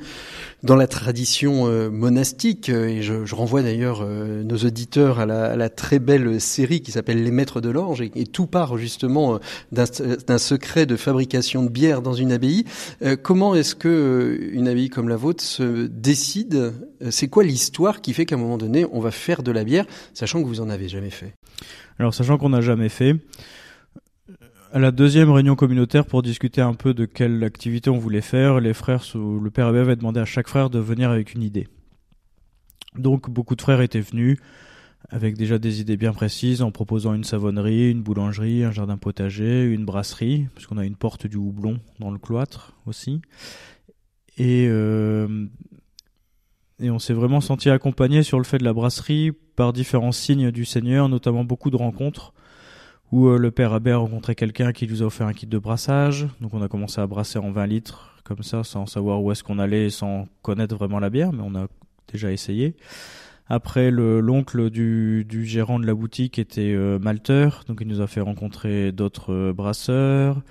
[0.63, 6.81] dans la tradition monastique, et je, renvoie d'ailleurs nos auditeurs à la, très belle série
[6.81, 9.39] qui s'appelle Les Maîtres de l'Orge, et tout part justement
[9.77, 12.65] euh, d'un secret de fabrication de bière dans une abbaye.
[13.03, 16.75] Euh, comment est-ce que euh, une abbaye comme la vôtre se décide
[17.11, 19.87] C'est quoi l'histoire qui fait qu'à un moment donné, on va faire de la bière,
[20.13, 21.35] sachant que vous en avez jamais fait?
[21.99, 23.15] Alors, sachant qu'on n'a jamais fait,
[24.73, 28.61] à la deuxième réunion communautaire pour discuter un peu de quelle activité on voulait faire,
[28.61, 31.69] les frères, le père abbé avait demandé à chaque frère de venir avec une idée.
[32.97, 34.39] Donc, beaucoup de frères étaient venus
[35.11, 39.65] avec déjà des idées bien précises en proposant une savonnerie, une boulangerie, un jardin potager,
[39.65, 43.23] une brasserie, puisqu'on a une porte du houblon dans le cloître aussi.
[44.39, 45.47] Et, euh,
[46.81, 50.51] et on s'est vraiment senti accompagné sur le fait de la brasserie par différents signes
[50.51, 52.35] du Seigneur, notamment beaucoup de rencontres
[53.13, 55.59] où euh, le père abbé a rencontré quelqu'un qui nous a offert un kit de
[55.59, 56.27] brassage.
[56.41, 59.45] Donc on a commencé à brasser en 20 litres comme ça, sans savoir où est-ce
[59.45, 61.69] qu'on allait, sans connaître vraiment la bière, mais on a
[62.13, 62.75] déjà essayé.
[63.49, 68.01] Après, le l'oncle du, du gérant de la boutique était euh, malteur, donc il nous
[68.01, 70.43] a fait rencontrer d'autres euh, brasseurs.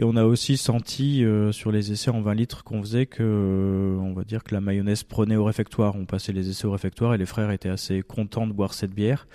[0.00, 3.20] Et on a aussi senti euh, sur les essais en 20 litres qu'on faisait que,
[3.20, 5.96] euh, on va dire que la mayonnaise prenait au réfectoire.
[5.96, 8.92] On passait les essais au réfectoire et les frères étaient assez contents de boire cette
[8.92, 9.26] bière,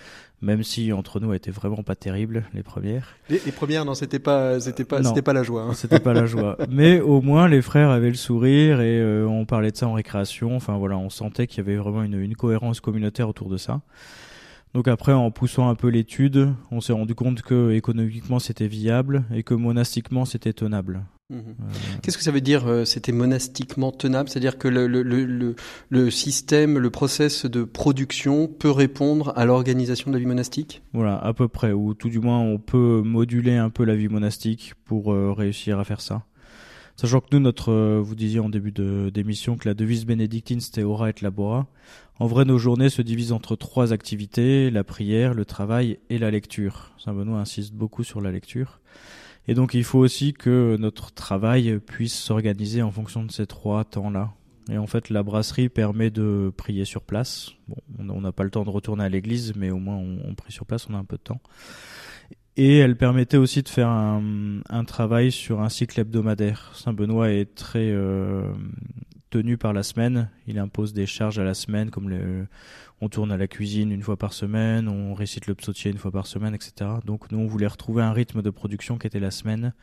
[0.41, 3.09] même si entre nous elle était vraiment pas terrible les premières.
[3.29, 5.63] Les, les premières, non, c'était pas, c'était pas, c'était pas la joie.
[5.63, 5.73] hein.
[5.73, 6.57] C'était pas la joie.
[6.69, 9.93] Mais au moins, les frères avaient le sourire et euh, on parlait de ça en
[9.93, 10.55] récréation.
[10.55, 13.81] Enfin voilà, on sentait qu'il y avait vraiment une, une cohérence communautaire autour de ça.
[14.73, 19.23] Donc après, en poussant un peu l'étude, on s'est rendu compte que économiquement c'était viable
[19.33, 21.05] et que monastiquement c'était tenable.
[21.29, 21.55] Mhm.
[22.01, 25.55] Qu'est-ce que ça veut dire euh, C'était monastiquement tenable, c'est-à-dire que le, le, le,
[25.89, 30.83] le, système, le process de production peut répondre à l'organisation de la vie monastique?
[30.93, 34.09] Voilà, à peu près, ou tout du moins on peut moduler un peu la vie
[34.09, 36.23] monastique pour euh, réussir à faire ça.
[36.95, 40.83] Sachant que nous, notre, euh, vous disiez en début d'émission que la devise bénédictine c'était
[40.83, 41.67] ora et labora.
[42.19, 46.29] En vrai, nos journées se divisent entre trois activités la prière, le travail et la
[46.29, 46.93] lecture.
[46.97, 48.79] Saint Benoît insiste beaucoup sur la lecture.
[49.47, 53.83] Et donc il faut aussi que notre travail puisse s'organiser en fonction de ces trois
[53.83, 54.31] temps-là.
[54.71, 57.51] Et en fait, la brasserie permet de prier sur place.
[57.67, 57.77] Bon,
[58.09, 60.65] on n'a pas le temps de retourner à l'église, mais au moins on, prie sur
[60.65, 61.41] place, on a un peu de temps.
[62.55, 66.71] Et elle permettait aussi de faire un, un travail sur un cycle hebdomadaire.
[66.75, 68.43] Saint Benoît est très euh,
[69.31, 70.29] tenu par la semaine.
[70.45, 72.45] Il impose des charges à la semaine, comme le,
[73.01, 76.11] on tourne à la cuisine une fois par semaine, on récite le psautier une fois
[76.11, 76.89] par semaine, etc.
[77.05, 79.73] Donc nous, on voulait retrouver un rythme de production qui était la semaine.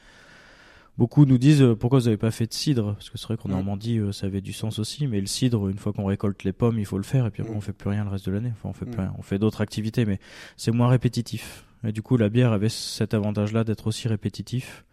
[0.97, 2.95] Beaucoup nous disent euh, pourquoi vous n'avez pas fait de cidre?
[2.95, 5.69] Parce que c'est vrai qu'en Normandie, euh, ça avait du sens aussi, mais le cidre,
[5.69, 7.73] une fois qu'on récolte les pommes, il faut le faire, et puis après, on fait
[7.73, 8.53] plus rien le reste de l'année.
[8.53, 8.87] Enfin, on fait,
[9.19, 10.21] on fait d'autres activités, mais
[10.57, 11.65] c'est moins répétitif.
[11.85, 14.85] Et du coup, la bière avait cet avantage-là d'être aussi répétitif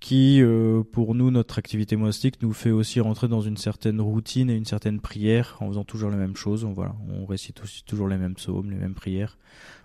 [0.00, 4.48] qui, euh, pour nous, notre activité monastique nous fait aussi rentrer dans une certaine routine
[4.48, 6.64] et une certaine prière en faisant toujours les mêmes choses.
[6.64, 9.36] On, voilà, on récite aussi toujours les mêmes psaumes, les mêmes prières.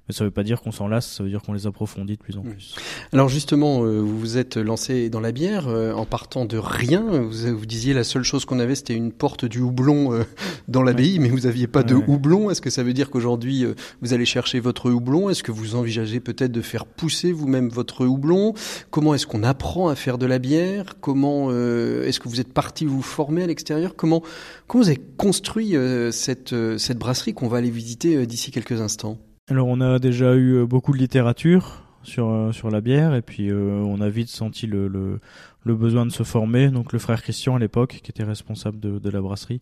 [0.08, 2.14] Mais ça ne veut pas dire qu'on s'en lasse, ça veut dire qu'on les approfondit
[2.14, 2.76] de plus en plus.
[3.12, 7.02] Alors justement, euh, vous vous êtes lancé dans la bière euh, en partant de rien.
[7.02, 10.24] Vous, vous disiez la seule chose qu'on avait, c'était une porte du houblon euh,
[10.68, 12.52] dans l'abbaye, mais vous n'aviez pas de houblon.
[12.52, 13.66] Est-ce que ça veut dire qu'aujourd'hui,
[14.02, 15.30] vous allez chercher votre houblon?
[15.32, 18.54] Est-ce que vous envisagez peut-être de faire pousser vous-même votre houblon?
[18.92, 20.98] Comment est-ce qu'on apprend à faire de la bière?
[21.02, 23.96] Comment est-ce que vous êtes parti vous former à l'extérieur?
[23.96, 24.22] Comment
[24.68, 25.76] comment vous avez construit
[26.12, 29.18] cette cette brasserie qu'on va aller visiter d'ici quelques instants?
[29.50, 33.22] Alors on a déjà eu euh, beaucoup de littérature sur euh, sur la bière et
[33.22, 35.20] puis euh, on a vite senti le, le,
[35.64, 36.70] le besoin de se former.
[36.70, 39.62] Donc le frère Christian à l'époque, qui était responsable de, de la brasserie,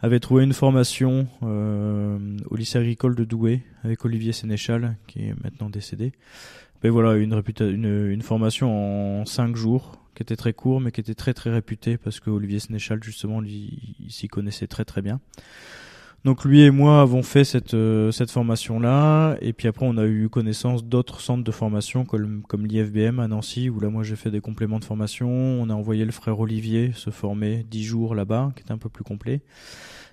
[0.00, 2.18] avait trouvé une formation euh,
[2.50, 6.12] au lycée agricole de Douai avec Olivier Sénéchal, qui est maintenant décédé.
[6.82, 11.00] Mais voilà, une, une, une formation en cinq jours, qui était très court, mais qui
[11.00, 15.00] était très très réputé parce que Olivier Sénéchal justement, lui, il s'y connaissait très très
[15.00, 15.20] bien.
[16.24, 20.06] Donc lui et moi avons fait cette, euh, cette formation-là, et puis après on a
[20.06, 24.16] eu connaissance d'autres centres de formation comme, comme l'IFBM à Nancy, où là moi j'ai
[24.16, 25.28] fait des compléments de formation.
[25.28, 28.88] On a envoyé le frère Olivier se former dix jours là-bas, qui était un peu
[28.88, 29.42] plus complet.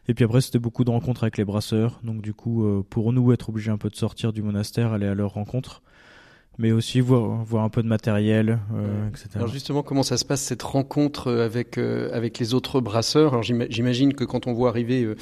[0.09, 3.13] Et puis après c'était beaucoup de rencontres avec les brasseurs, donc du coup euh, pour
[3.13, 5.81] nous être obligés un peu de sortir du monastère, aller à leur rencontre,
[6.57, 9.29] mais aussi voir, voir un peu de matériel, euh, etc.
[9.35, 13.31] Alors justement, comment ça se passe cette rencontre euh, avec euh, avec les autres brasseurs?
[13.31, 15.15] Alors j'imagine que quand on voit arriver euh,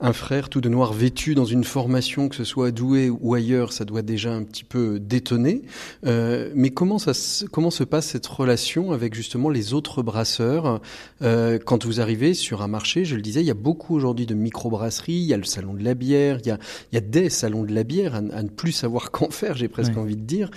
[0.00, 3.34] un frère tout de noir vêtu dans une formation, que ce soit à Douai ou
[3.34, 5.62] ailleurs, ça doit déjà un petit peu détonner.
[6.06, 7.12] Euh, mais comment ça
[7.50, 10.80] comment se passe cette relation avec justement les autres brasseurs?
[11.20, 14.34] Quand vous arrivez sur un marché Je le disais, il y a beaucoup aujourd'hui de
[14.34, 15.14] microbrasseries.
[15.14, 16.58] Il y a le salon de la bière, il y a
[16.92, 19.56] il y a des salons de la bière à, ne plus savoir qu'en faire.
[19.56, 20.50] J'ai presque envie de dire.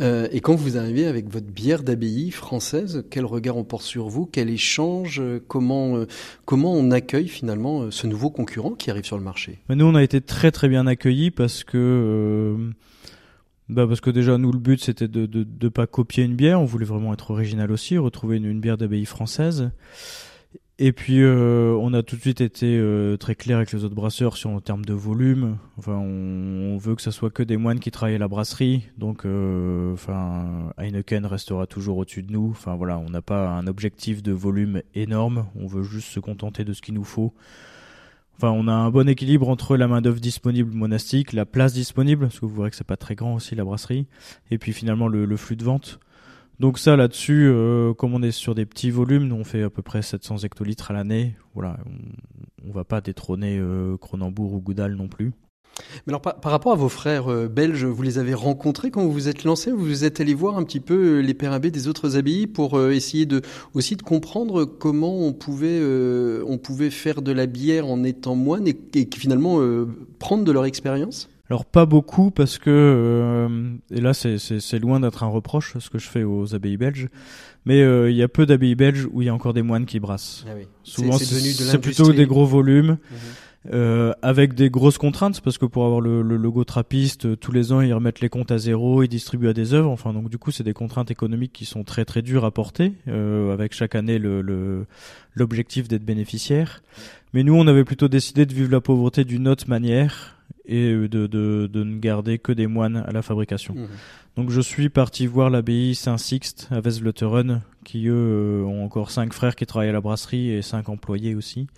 [0.00, 4.08] Euh, et quand vous arrivez avec votre bière d'abbaye française, quel regard on porte sur
[4.08, 6.06] vous Quel échange Comment euh,
[6.44, 9.58] comment on accueille finalement euh, ce nouveau concurrent qui arrive sur le marché?
[9.68, 12.56] Nous, on a été très très bien accueillis parce que
[13.68, 16.66] bah parce que déjà nous le but c'était de, de pas copier une bière, on
[16.66, 19.70] voulait vraiment être original aussi, retrouver une bière d'abbaye française.
[20.80, 23.94] Et puis euh, on a tout de suite été euh, très clair avec les autres
[23.94, 25.56] brasseurs sur le terme de volume.
[25.78, 28.88] Enfin, on, veut que ça soit que des moines qui travaillent à la brasserie.
[28.98, 32.50] Donc, euh, enfin, Heineken restera toujours au-dessus de nous.
[32.50, 35.46] Enfin voilà, on n'a pas un objectif de volume énorme.
[35.54, 37.32] On veut juste se contenter de ce qu'il nous faut.
[38.36, 42.26] Enfin, on a un bon équilibre entre la main d'œuvre disponible monastique, la place disponible,
[42.26, 44.08] parce que vous verrez que c'est pas très grand aussi la brasserie,
[44.50, 46.00] et puis finalement le, le flux de vente.
[46.60, 49.70] Donc ça là-dessus, euh, comme on est sur des petits volumes, nous on fait à
[49.70, 51.34] peu près 700 hectolitres à l'année.
[51.54, 55.32] Voilà, on, on, va pas détrôner euh, Cronenbourg ou Goudal non plus.
[56.06, 59.10] Mais alors par, rapport à vos frères euh, belges, vous les avez rencontrés quand vous
[59.10, 61.88] vous êtes lancé Vous vous êtes allé voir un petit peu les pères abbés des
[61.88, 65.82] autres abbayes pour essayer de aussi de comprendre comment on pouvait
[66.46, 69.58] on pouvait faire de la bière en étant moine et finalement
[70.20, 71.28] prendre de leur expérience?
[71.50, 75.98] Alors pas beaucoup parce que euh, et là c'est loin d'être un reproche ce que
[75.98, 77.08] je fais aux abbayes belges,
[77.66, 79.84] mais euh, il y a peu d'abbayes belges où il y a encore des moines
[79.84, 80.44] qui brassent.
[80.48, 80.66] Ah oui.
[80.82, 82.98] Souvent c'est plutôt des gros volumes.
[83.10, 83.18] Mhm.
[83.72, 87.72] Euh, avec des grosses contraintes parce que pour avoir le, le, logo trappiste tous les
[87.72, 90.36] ans ils remettent les comptes à zéro ils distribuent à des œuvres enfin donc du
[90.36, 93.94] coup c'est des contraintes économiques qui sont très très dures à porter euh, avec chaque
[93.94, 94.84] année le
[95.34, 96.82] l'objectif d'être bénéficiaire
[97.32, 100.36] mais nous on avait plutôt décidé de vivre la pauvreté d'une autre manière
[100.66, 103.74] et de, de, de ne garder que des moines à la fabrication.
[103.74, 103.88] Mhm.
[104.36, 109.32] Donc je suis parti voir l'abbaye Saint-Sixte à Westvleteren, qui eux euh, ont encore cinq
[109.32, 111.68] frères qui travaillent à la brasserie et cinq employés aussi,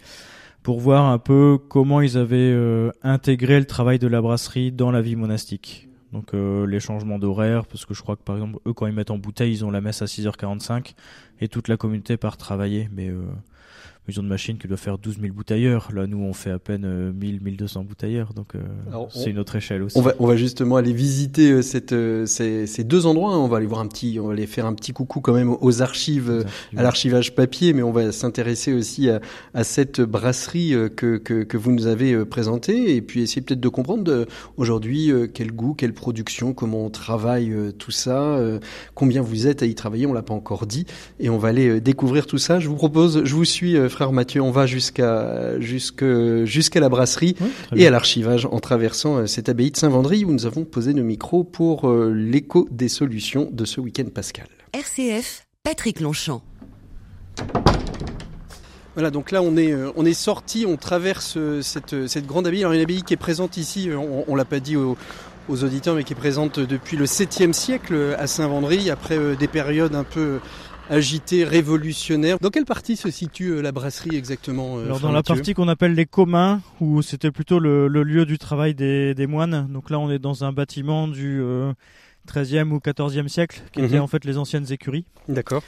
[0.66, 4.90] pour voir un peu comment ils avaient euh, intégré le travail de la brasserie dans
[4.90, 5.88] la vie monastique.
[6.12, 8.92] Donc euh, les changements d'horaire, parce que je crois que par exemple, eux quand ils
[8.92, 10.94] mettent en bouteille, ils ont la messe à 6h45
[11.40, 13.26] et toute la communauté part travailler, mais euh,
[14.08, 15.88] ils ont une machine qui doit faire 12 000 bouteilleurs.
[15.94, 18.60] Là, nous, on fait à peine euh, 1000, 1200 bouteilleurs, donc euh,
[19.10, 19.98] c'est une autre échelle aussi.
[19.98, 23.34] On va, on va justement aller visiter euh, cette, euh, ces, ces deux endroits.
[23.34, 23.38] hein.
[23.38, 25.54] On va aller voir un petit, on va aller faire un petit coucou quand même
[25.60, 26.42] aux archives, euh,
[26.76, 29.20] à l'archivage papier, mais on va s'intéresser aussi à,
[29.54, 33.42] à cette brasserie euh, que, que, que vous nous avez euh, présentée et puis essayer
[33.42, 34.24] peut-être de comprendre euh,
[34.56, 38.58] aujourd'hui euh, quel goût, quelle production, comment on travaille euh, tout ça, euh,
[38.94, 40.86] combien vous êtes à y travailler, on l'a pas encore dit,
[41.20, 42.60] et on va aller euh, découvrir tout ça.
[42.60, 47.34] Je vous propose, je vous suis, euh, frère Mathieu, on va jusqu'à jusqu'à la brasserie
[47.72, 47.88] et bien.
[47.88, 51.44] à l'archivage en traversant euh, cette abbaye de Saint-Vendry où nous avons posé nos micros
[51.44, 54.48] pour euh, l'écho des solutions de ce week-end pascal.
[54.74, 56.42] RCF, Patrick Longchamp.
[58.92, 62.64] Voilà, donc là on est euh, on est sorti, on traverse cette cette grande abbaye.
[62.64, 64.98] Alors une abbaye qui est présente ici, on, on l'a pas dit aux,
[65.48, 69.94] aux auditeurs, mais qui est présente depuis le 7e siècle à Saint-Vendry, après des périodes
[69.94, 70.40] un peu
[70.90, 72.38] agitées, révolutionnaires.
[72.40, 75.68] Dans quelle partie se situe euh, la brasserie exactement euh, Alors dans la partie qu'on
[75.68, 79.66] appelle les communs, où c'était plutôt le, le lieu du travail des, des moines.
[79.72, 81.72] Donc là, on est dans un bâtiment du euh,
[82.28, 84.02] 13e ou 14e siècle, qui était Mhm.
[84.02, 85.04] en fait les anciennes écuries.
[85.28, 85.62] D'accord.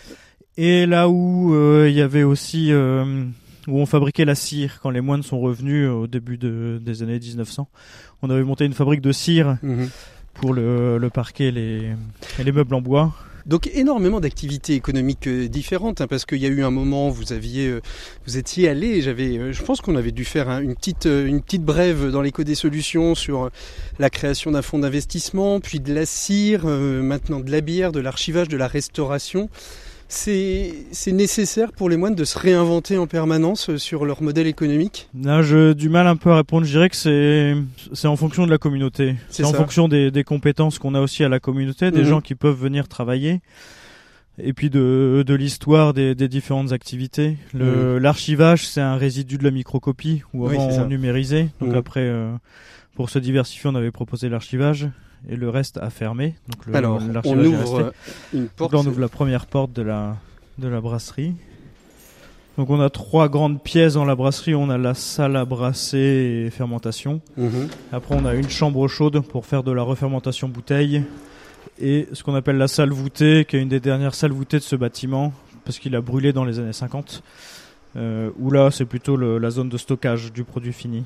[0.56, 3.24] Et là où euh, il y avait aussi euh,
[3.68, 7.18] où on fabriquait la cire quand les moines sont revenus au début de- des années
[7.20, 7.68] 1900,
[8.22, 9.88] on avait monté une fabrique de cire Mhm.
[10.34, 11.92] pour le, le parquet et les,
[12.40, 13.14] et les meubles en bois.
[13.48, 17.32] Donc énormément d'activités économiques euh, différentes, hein, parce qu'il y a eu un moment, vous
[17.32, 17.80] aviez, euh,
[18.26, 21.40] vous étiez allé, j'avais, euh, je pense qu'on avait dû faire un- une petite, une
[21.40, 23.50] petite brève dans l'éco des solutions sur
[23.98, 28.48] la création d'un fonds d'investissement, puis de la cire, maintenant de la bière, de l'archivage,
[28.48, 29.48] de la restauration.
[30.10, 35.08] C'est, nécessaire pour les moines de se réinventer en permanence euh, sur leur modèle économique?
[35.22, 36.64] Là, j'ai du mal un peu à répondre.
[36.66, 39.16] Je dirais que c'est en fonction de la communauté.
[39.28, 42.04] C'est en fonction des, des compétences qu'on a aussi à la communauté, des Mhm.
[42.08, 43.40] gens qui peuvent venir travailler,
[44.42, 47.36] et puis de, de l'histoire des, des différentes activités.
[47.52, 50.82] Le L'archivage, c'est un résidu de la microcopie où Oui, avant ça.
[50.84, 51.48] on numérisait.
[51.60, 51.76] Donc Mhm.
[51.76, 52.32] après, euh,
[52.94, 54.88] pour se diversifier, on avait proposé l'archivage
[55.28, 56.34] et le reste a fermé.
[56.48, 57.92] Donc le, Alors, on ouvre
[58.34, 60.16] euh, Donc là, on ouvre la première porte de la,
[60.58, 61.34] de la brasserie.
[62.56, 64.54] Donc on a trois grandes pièces dans la brasserie.
[64.54, 67.20] On a la salle à brasser et fermentation.
[67.36, 67.68] Mhm.
[67.92, 71.02] Après, on a une chambre chaude pour faire de la refermentation bouteille.
[71.80, 74.64] Et ce qu'on appelle la salle voûtée, qui est une des dernières salles voûtées de
[74.64, 75.32] ce bâtiment,
[75.64, 77.22] parce qu'il a brûlé dans les années 50.
[77.96, 81.04] Euh, où là, c'est plutôt le- la zone de stockage du produit fini.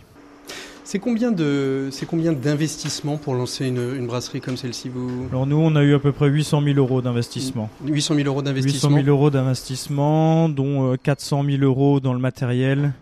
[0.85, 5.47] C'est combien de, c'est combien d'investissements pour lancer une, une brasserie comme celle-ci vous Alors
[5.47, 7.71] nous, on a eu à peu près 800 000 euros d'investissement.
[7.87, 8.91] 800 000 euros 800 d'investissement.
[8.97, 12.93] 000 euros d'investissement, dont euh, 400 000 euros dans le matériel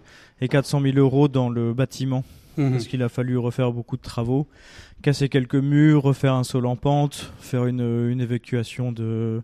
[0.40, 2.22] et 400 000 euros dans le bâtiment,
[2.56, 2.72] Mhm.
[2.72, 4.46] parce qu'il a fallu refaire beaucoup de travaux,
[5.02, 9.40] casser quelques murs, refaire un sol en pente, faire une, une évacuation de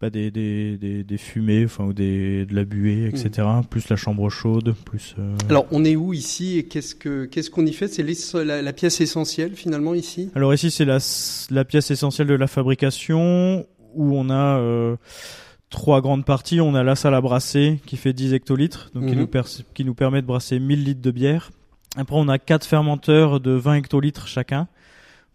[0.00, 3.46] bah, des, des, des, des fumées, enfin ou des, de la buée, etc.
[3.70, 5.14] Plus la chambre chaude, plus.
[5.18, 7.88] euh, Alors, on est où ici et qu'est-ce que qu'est-ce qu'on y fait?
[7.88, 8.04] C'est
[8.44, 10.30] la, la pièce essentielle finalement ici?
[10.34, 10.98] Alors ici, c'est la,
[11.50, 14.96] la pièce essentielle de la fabrication où on a euh,
[15.70, 16.60] trois grandes parties.
[16.60, 19.18] On a la salle à brasser qui fait 10 hectolitres, donc qui, Mhm.
[19.20, 19.42] nous per-
[19.74, 21.50] qui nous permet de brasser 1000 litres de bière.
[21.96, 24.68] Après, on a quatre fermenteurs de 20 hectolitres chacun.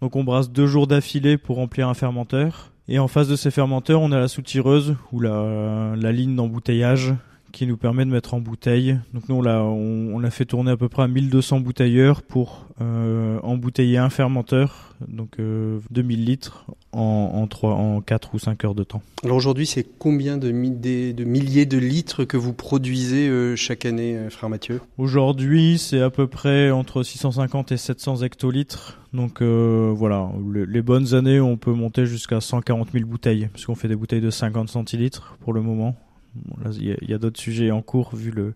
[0.02, 2.71] Donc on brasse deux jours d'affilée pour remplir un fermenteur.
[2.88, 7.14] Et en face de ces fermenteurs, on a la soutireuse ou la, la ligne d'embouteillage
[7.52, 8.98] qui nous permet de mettre en bouteille.
[9.14, 13.40] Donc nous, on l'a, on, fait tourner à peu près à 1200 bouteilleurs pour euh,
[13.44, 18.76] embouteiller un fermenteur, donc euh, 2000 litres en, en, 3, en 4 ou 5 heures
[18.76, 19.02] de temps.
[19.24, 24.30] Alors aujourd'hui, c'est combien de, milliers de litres que vous produisez euh, chaque année, euh,
[24.30, 24.80] frère Mathieu?
[24.98, 29.00] Aujourd'hui, c'est à peu près entre 650 et 700 hectolitres.
[29.14, 33.66] Donc euh, voilà, le- les bonnes années, on peut monter jusqu'à 140 000 bouteilles, parce
[33.66, 35.96] qu'on fait des bouteilles de 50 centilitres pour le moment.
[36.36, 38.54] Bon, là, il y a- il y, a d'autres sujets en cours vu le,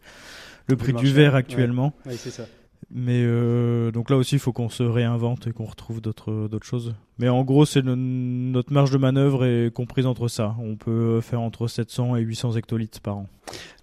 [0.67, 1.39] le prix marché, du verre ouais.
[1.39, 1.93] actuellement.
[2.05, 2.45] Oui, c'est ça.
[2.91, 6.67] Mais euh, donc là aussi, il faut qu'on se réinvente et qu'on retrouve d'autres d'autres
[6.67, 6.93] choses.
[7.17, 10.55] Mais en gros, c'est le- notre marge de manœuvre est comprise entre ça.
[10.59, 13.27] On peut faire entre 700 et 800 hectolitres par an.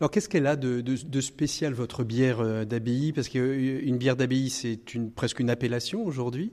[0.00, 3.12] Alors, qu'est-ce qu'elle a de, de, de spécial votre bière euh, d'abbaye?
[3.12, 6.52] Parce qu'une bière d'abbaye, c'est une presque une appellation aujourd'hui.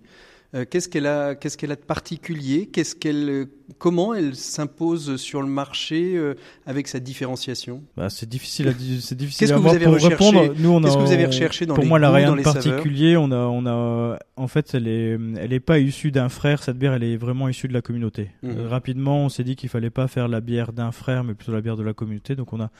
[0.56, 2.66] Euh, qu'est-ce qu'elle a, qu'est-ce qu'elle a de particulier?
[2.74, 3.46] Qu'est-ce qu'elle,
[3.78, 6.34] comment elle s'impose sur le marché euh,
[6.66, 7.84] avec sa différenciation?
[7.96, 10.16] Bah, C'est difficile à, c'est difficile qu'est-ce à que vous avez pour recherché?
[10.26, 10.56] répondre.
[10.58, 12.36] Nous, on Qu'est-ce a, que vous avez recherché dans Pour les moi, goûts, rien dans
[12.36, 12.64] de saveurs?
[12.64, 13.16] particulier.
[13.16, 16.64] On a, on a, en fait, elle est, elle est pas issue d'un frère.
[16.64, 18.32] Cette bière, elle est vraiment issue de la communauté.
[18.42, 18.56] Mhm.
[18.58, 21.52] Euh, rapidement, on s'est dit qu'il fallait pas faire la bière d'un frère, mais plutôt
[21.54, 22.36] la bière de la communauté.
[22.36, 22.72] Donc, on a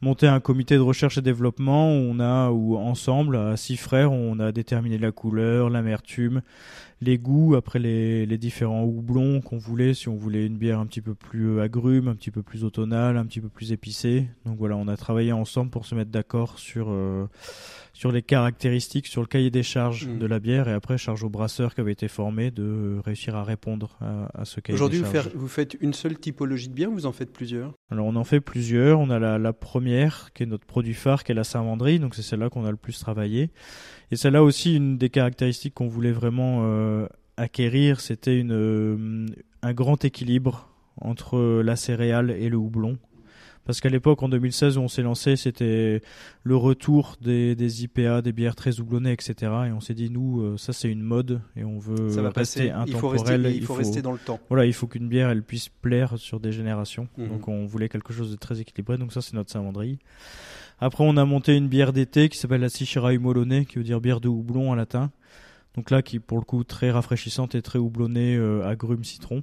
[0.00, 4.10] monté un comité de recherche et développement où on a, où ensemble, à six frères,
[4.10, 6.42] on a déterminé la couleur, l'amertume,
[7.00, 10.86] les goûts, après les, les différents houblons qu'on voulait, si on voulait une bière un
[10.86, 14.28] petit peu plus agrume, un petit peu plus automnale, un petit peu plus épicée.
[14.46, 17.26] Donc voilà, on a travaillé ensemble pour se mettre d'accord sur, euh,
[17.92, 20.18] sur les caractéristiques, sur le cahier des charges Mhm.
[20.18, 23.44] de la bière, et après charge au brasseur qui avait été formé de réussir à
[23.44, 25.28] répondre à, à ce cahier Aujourd'hui, des vous, charges.
[25.28, 27.72] faire- vous faites une seule typologie de bière ou vous en faites plusieurs?
[27.90, 28.98] Alors on en fait plusieurs.
[29.00, 31.98] On a la, la première qui est notre produit phare, qui est la Saint-Vendry.
[31.98, 33.50] Donc c'est celle-là qu'on a le plus travaillé.
[34.10, 39.26] Et celle-là aussi, une des caractéristiques qu'on voulait vraiment euh, acquérir, c'était euh,
[39.62, 40.68] un grand équilibre
[41.00, 42.98] entre la céréale et le houblon.
[43.64, 46.02] Parce qu'à l'époque, en 2016, où on s'est lancé, c'était
[46.42, 49.34] le retour des, des IPA, des bières très houblonnées, etc.
[49.68, 52.30] Et on s'est dit, nous, euh, ça c'est une mode et on veut Ça va
[52.30, 52.72] rester passer.
[52.86, 53.42] Il faut intemporel.
[53.42, 54.38] rester, il faut rester dans le temps.
[54.48, 57.08] Voilà, il faut qu'une bière elle puisse plaire sur des générations.
[57.16, 57.28] Mhm.
[57.28, 58.98] Donc on voulait quelque chose de très équilibré.
[58.98, 59.98] Donc ça c'est notre Saint-Vendry.
[60.80, 64.00] Après on a monté une bière d'été qui s'appelle la Sichera Humolone, qui veut dire
[64.00, 65.10] bière de houblon en latin.
[65.76, 69.42] Donc là qui pour le coup très rafraîchissante et très houblonnée euh, agrumes citron.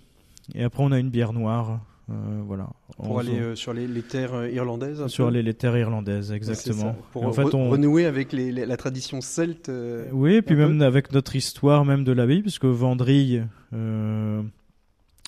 [0.53, 1.79] Et après on a une bière noire.
[2.09, 2.13] Euh,
[2.45, 2.67] voilà.
[2.97, 5.77] Pour En aller zone- euh, sur les, les terres euh, irlandaises sur les, les terres
[5.77, 6.95] irlandaises, exactement.
[7.13, 9.69] Pour Et en fait, re- on, renouer avec les- la tradition celte.
[9.69, 10.67] euh, Oui, et puis peu.
[10.67, 13.41] même avec notre histoire même de l'abbaye, puisque Vendry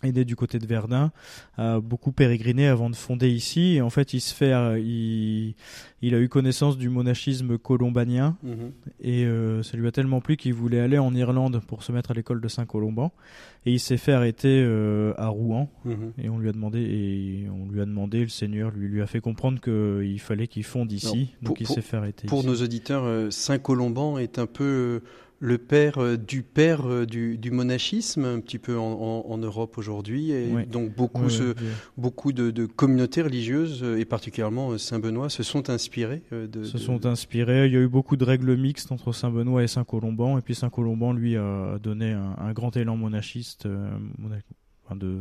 [0.03, 1.11] euh, est né du côté de Verdun,
[1.57, 3.75] a beaucoup pérégriné avant de fonder ici.
[3.75, 5.55] Et en fait, il se fait, euh, il,
[6.01, 8.71] il a eu connaissance du monachisme colombanien mhm.
[9.01, 12.11] et euh, ça lui a tellement plu qu'il voulait aller en Irlande pour se mettre
[12.11, 13.11] à l'école de Saint-Colomban.
[13.65, 15.69] Et il s'est fait arrêter euh, à Rouen.
[15.85, 16.11] Mhm.
[16.17, 19.07] Et on lui a demandé, et on lui a demandé, le Seigneur lui, lui a
[19.07, 21.29] fait comprendre qu'il fallait qu'il fonde ici.
[21.41, 22.47] pour- donc il s'est fait arrêter Pour ici.
[22.47, 25.01] nos auditeurs, euh, Saint-Colomban est un peu
[25.45, 29.37] le père euh, du père euh, du, du monachisme, un petit peu en, en- en
[29.37, 30.31] Europe aujourd'hui.
[30.31, 30.65] Et Oui.
[30.65, 31.53] donc beaucoup, se-
[31.97, 36.63] beaucoup de, de communautés religieuses, euh, et particulièrement euh, Saint-Benoît, se sont inspirés euh, de.
[36.63, 37.67] se de- sont inspirés.
[37.67, 40.37] Il y a eu beaucoup de règles mixtes entre Saint-Benoît et Saint-Colomban.
[40.37, 43.89] Et puis Saint-Colomban, lui, a donné un, un grand élan monachiste, euh,
[44.85, 45.17] enfin de,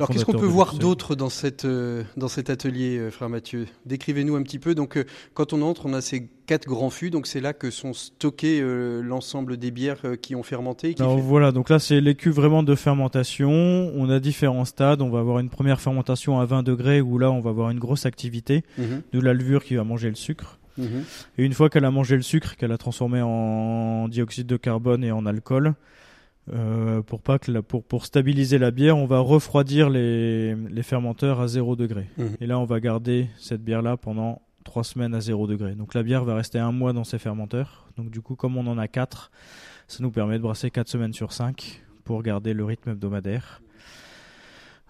[0.00, 0.08] Alors.
[0.10, 3.66] Qu'est-ce qu'on peut voir d'autre dans, cette, euh, dans cet atelier, euh, frère Mathieu?
[3.86, 4.74] Décrivez-nous un petit peu.
[4.74, 7.10] Donc, euh, quand on entre, on a ces quatre grands fûts.
[7.10, 10.94] Donc, c'est là que sont stockés euh, l'ensemble des bières euh, qui ont fermenté.
[10.94, 13.50] Qui Alors fait- voilà, donc là c'est les cuves vraiment de fermentation.
[13.94, 15.02] On a différents stades.
[15.02, 17.78] On va avoir une première fermentation à 20 degrés où là on va avoir une
[17.78, 20.58] grosse activité Mhm, de la levure qui va manger le sucre.
[20.78, 21.04] mhm.
[21.38, 25.04] Et une fois qu'elle a mangé le sucre, qu'elle a transformé en dioxyde de carbone
[25.04, 25.74] et en alcool,
[26.52, 30.82] euh, pour, pas que la- pour, pour stabiliser la bière, on va refroidir les, les
[30.82, 32.06] fermenteurs à 0 degré.
[32.18, 32.36] Mhm.
[32.40, 35.74] Et là, on va garder cette bière-là pendant 3 semaines à 0 degré.
[35.74, 37.86] Donc la bière va rester un mois dans ces fermenteurs.
[37.96, 39.30] Donc du coup, comme on en a 4,
[39.88, 43.62] ça nous permet de brasser 4 semaines sur 5 pour garder le rythme hebdomadaire.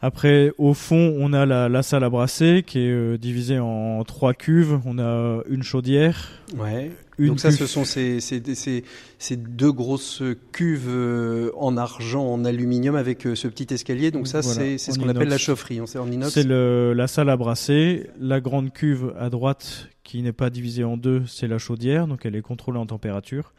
[0.02, 4.02] Après, au fond, on a la, la salle à brasser qui est euh, divisée en
[4.04, 4.78] trois cuves.
[4.86, 6.90] On a une chaudière, Ouais.
[7.18, 8.82] une Donc, ça, cuve ce sont ces, ces, ces-
[9.18, 10.22] ces deux grosses
[10.52, 14.10] cuves euh, en argent, en aluminium avec euh, ce petit escalier.
[14.10, 15.82] Donc, ça, Voilà, c'est c'est ce qu'on appelle la chaufferie.
[15.82, 16.32] On sait en inox.
[16.32, 18.08] C'est le- la salle à brasser.
[18.18, 22.24] La grande cuve à droite, qui n'est pas divisée en deux, c'est la chaudière, donc
[22.24, 23.52] elle est contrôlée en température.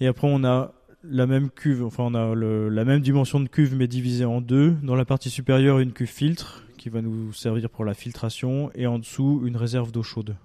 [0.00, 0.72] Et après, on a
[1.04, 4.72] la même cuve, enfin, la même dimension de cuve, mais divisée en deux.
[4.82, 8.86] Dans la partie supérieure, une cuve filtre, qui va nous servir pour la filtration, et
[8.86, 10.36] en dessous, une réserve d'eau chaude.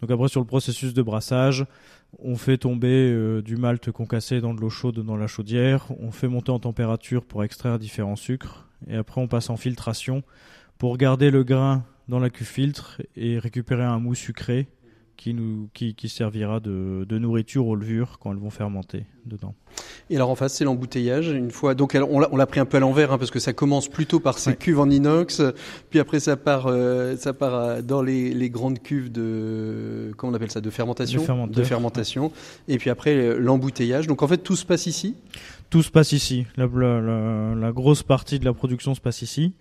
[0.00, 1.64] Donc après, sur le processus de brassage,
[2.18, 6.10] on fait tomber euh, du malt concassé dans de l'eau chaude dans la chaudière, on
[6.10, 10.22] fait monter en température pour extraire différents sucres, et après on passe en filtration
[10.76, 14.66] pour garder le grain dans la cuve filtre et récupérer un mou sucré
[15.22, 19.54] qui, nous, qui, qui servira de, de nourriture aux levures quand elles vont fermenter dedans.
[20.10, 21.28] Et alors en face, c'est l'embouteillage.
[21.28, 23.52] Une fois, donc elle- on l'a pris un peu à l'envers hein, parce que ça
[23.52, 24.56] commence plutôt par ces Ouais.
[24.56, 25.40] cuves en inox,
[25.90, 30.32] puis après ça part, euh, ça part à- dans les, les grandes cuves de, comment
[30.32, 32.32] on appelle ça, de fermentation, De de fermentation.
[32.66, 34.08] Et puis après euh, l'embouteillage.
[34.08, 35.14] Donc en fait tout se passe ici?
[35.72, 36.46] Tout se passe ici.
[36.56, 39.54] La, la- la- la grosse partie de la production se passe ici.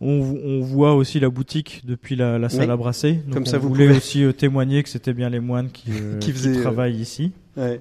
[0.00, 0.08] On,
[0.44, 2.70] on voit aussi la boutique depuis la, salle Oui.
[2.72, 3.12] à brasser.
[3.12, 5.90] Donc Comme on ça, vous pouvez- aussi euh, témoigner que c'était bien les moines qui,
[5.92, 7.32] euh, Qui faisaient, euh, travaillent ici.
[7.58, 7.80] Ouais.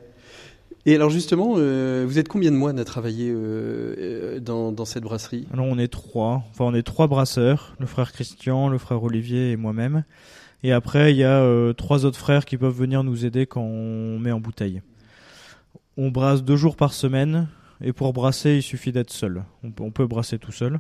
[0.86, 5.04] Et alors justement, euh, vous êtes combien de moines à travailler euh, dans, dans cette
[5.04, 5.48] brasserie?
[5.54, 6.44] Alors on est trois.
[6.52, 7.76] Enfin on est trois brasseurs.
[7.80, 10.04] Le frère Christian, le frère Olivier et moi-même.
[10.64, 13.62] Et après, il y a euh, trois autres frères qui peuvent venir nous aider quand
[13.64, 14.82] on met en bouteille.
[15.98, 17.48] On brasse deux jours par semaine.
[17.84, 19.44] Et pour brasser, il suffit d'être seul.
[19.64, 20.80] On peut, brasser tout seul.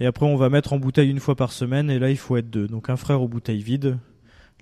[0.00, 1.90] Et après, on va mettre en bouteille une fois par semaine.
[1.90, 2.68] Et là, il faut être deux.
[2.68, 3.98] Donc un frère aux bouteilles vides.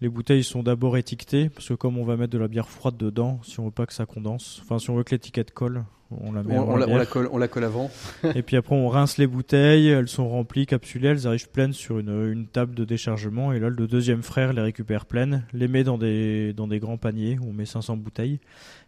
[0.01, 2.97] Les bouteilles sont d'abord étiquetées parce que comme on va mettre de la bière froide
[2.97, 5.84] dedans, si on veut pas que ça condense, enfin si on veut que l'étiquette colle,
[6.11, 6.57] on la met.
[6.57, 7.90] On, avant on la on la colle, on la colle avant.
[8.34, 11.99] Et puis après, on rince les bouteilles, elles sont remplies, capsulées, elles arrivent pleines sur
[11.99, 13.53] une, une table de déchargement.
[13.53, 16.99] Et là, le deuxième frère les récupère pleines, les met dans des, dans des grands
[16.99, 18.40] paniers où on met 500 bouteilles.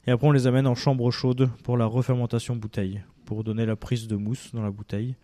[0.07, 3.77] Et après, on les amène en chambre chaude pour la refermentation bouteille, pour donner la
[3.77, 5.17] prise de mousse dans la bouteille.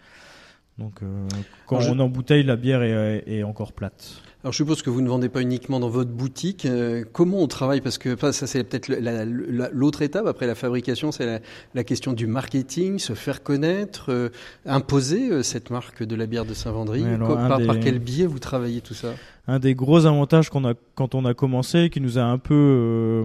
[0.79, 1.29] Donc, euh,
[1.67, 4.23] quand je- on embouteille, la bière est, est encore plate.
[4.43, 6.65] Alors je suppose que vous ne vendez pas uniquement dans votre boutique.
[6.67, 7.81] Euh, comment on travaille?
[7.81, 9.25] Parce que enfin, ça c'est peut-être la-
[9.71, 11.39] l'autre étape après la fabrication, c'est la,
[11.75, 14.31] la question du marketing, se faire connaître, euh,
[14.67, 17.05] imposer euh, cette marque de la bière de Saint-Vendry.
[17.21, 19.13] Par, par quel biais vous travaillez tout ça?
[19.47, 22.55] Un des gros avantages qu'on a quand on a commencé, qui nous a un peu
[22.55, 23.25] euh,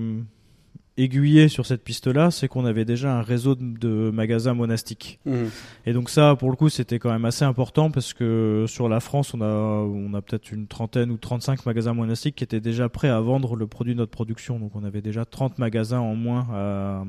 [0.97, 5.19] aiguillé sur cette piste-là, c'est qu'on avait déjà un réseau de, magasins monastiques.
[5.25, 5.49] Mhm.
[5.85, 8.99] Et donc ça, pour le coup, c'était quand même assez important parce que sur la
[8.99, 12.89] France, on a on a peut-être une trentaine ou 35 magasins monastiques qui étaient déjà
[12.89, 14.59] prêts à vendre le produit de notre production.
[14.59, 17.03] Donc on avait déjà 30 magasins en moins à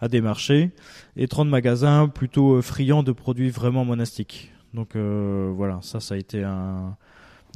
[0.00, 0.70] à démarcher
[1.16, 4.52] et 30 magasins plutôt euh, friands de produits vraiment monastiques.
[4.74, 6.96] Donc euh, voilà, ça, ça a été un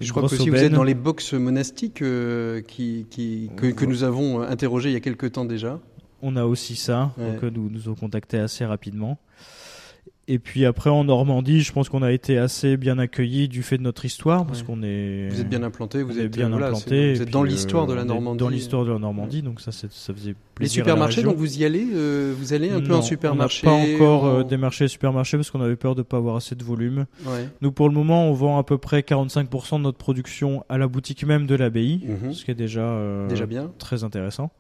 [0.01, 3.85] Je crois que aussi vous êtes dans les box monastiques euh, qui, qui, que, que
[3.85, 5.79] nous avons interrogés il y a quelque temps déjà.
[6.23, 7.33] On a aussi ça, Ouais.
[7.33, 9.19] donc euh, nous nous ont contactés assez rapidement.
[10.29, 13.77] Et puis après en Normandie, je pense qu'on a été assez bien accueillis du fait
[13.77, 14.67] de notre histoire parce Ouais.
[14.67, 17.15] qu'on est Vous êtes bien implanté, vous on est êtes bien euh, voilà, implanté.
[17.15, 18.39] Vous êtes dans euh, l'histoire de la Normandie.
[18.39, 20.85] Dans l'histoire de la Normandie, donc ça, c'est- ça faisait Les plaisir.
[20.85, 23.67] à la supermarchés, donc vous y allez, euh, vous allez un peu en supermarché.
[23.67, 26.19] On n'a pas encore en- euh, démarché les supermarchés parce qu'on avait peur de pas
[26.19, 27.07] avoir assez de volume.
[27.27, 27.49] Ouais.
[27.61, 30.87] Nous, pour le moment, on vend à peu près 45% de notre production à la
[30.87, 32.33] boutique même de l'abbaye, Mhm.
[32.33, 33.73] ce qui est déjà, euh, Déjà bien.
[33.81, 34.53] très intéressant.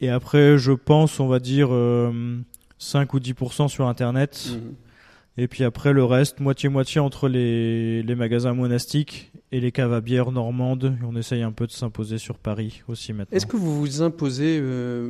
[0.00, 2.38] Et après, je pense, on va dire euh,
[2.80, 4.48] 5 ou 10% sur Internet.
[4.52, 4.74] Mhm.
[5.36, 10.00] Et puis après, le reste, moitié-moitié entre les, les magasins monastiques et les caves à
[10.00, 10.96] bière normandes.
[11.00, 13.34] Et on essaye un peu de s'imposer sur Paris aussi maintenant.
[13.36, 15.08] Est-ce que vous vous imposez euh,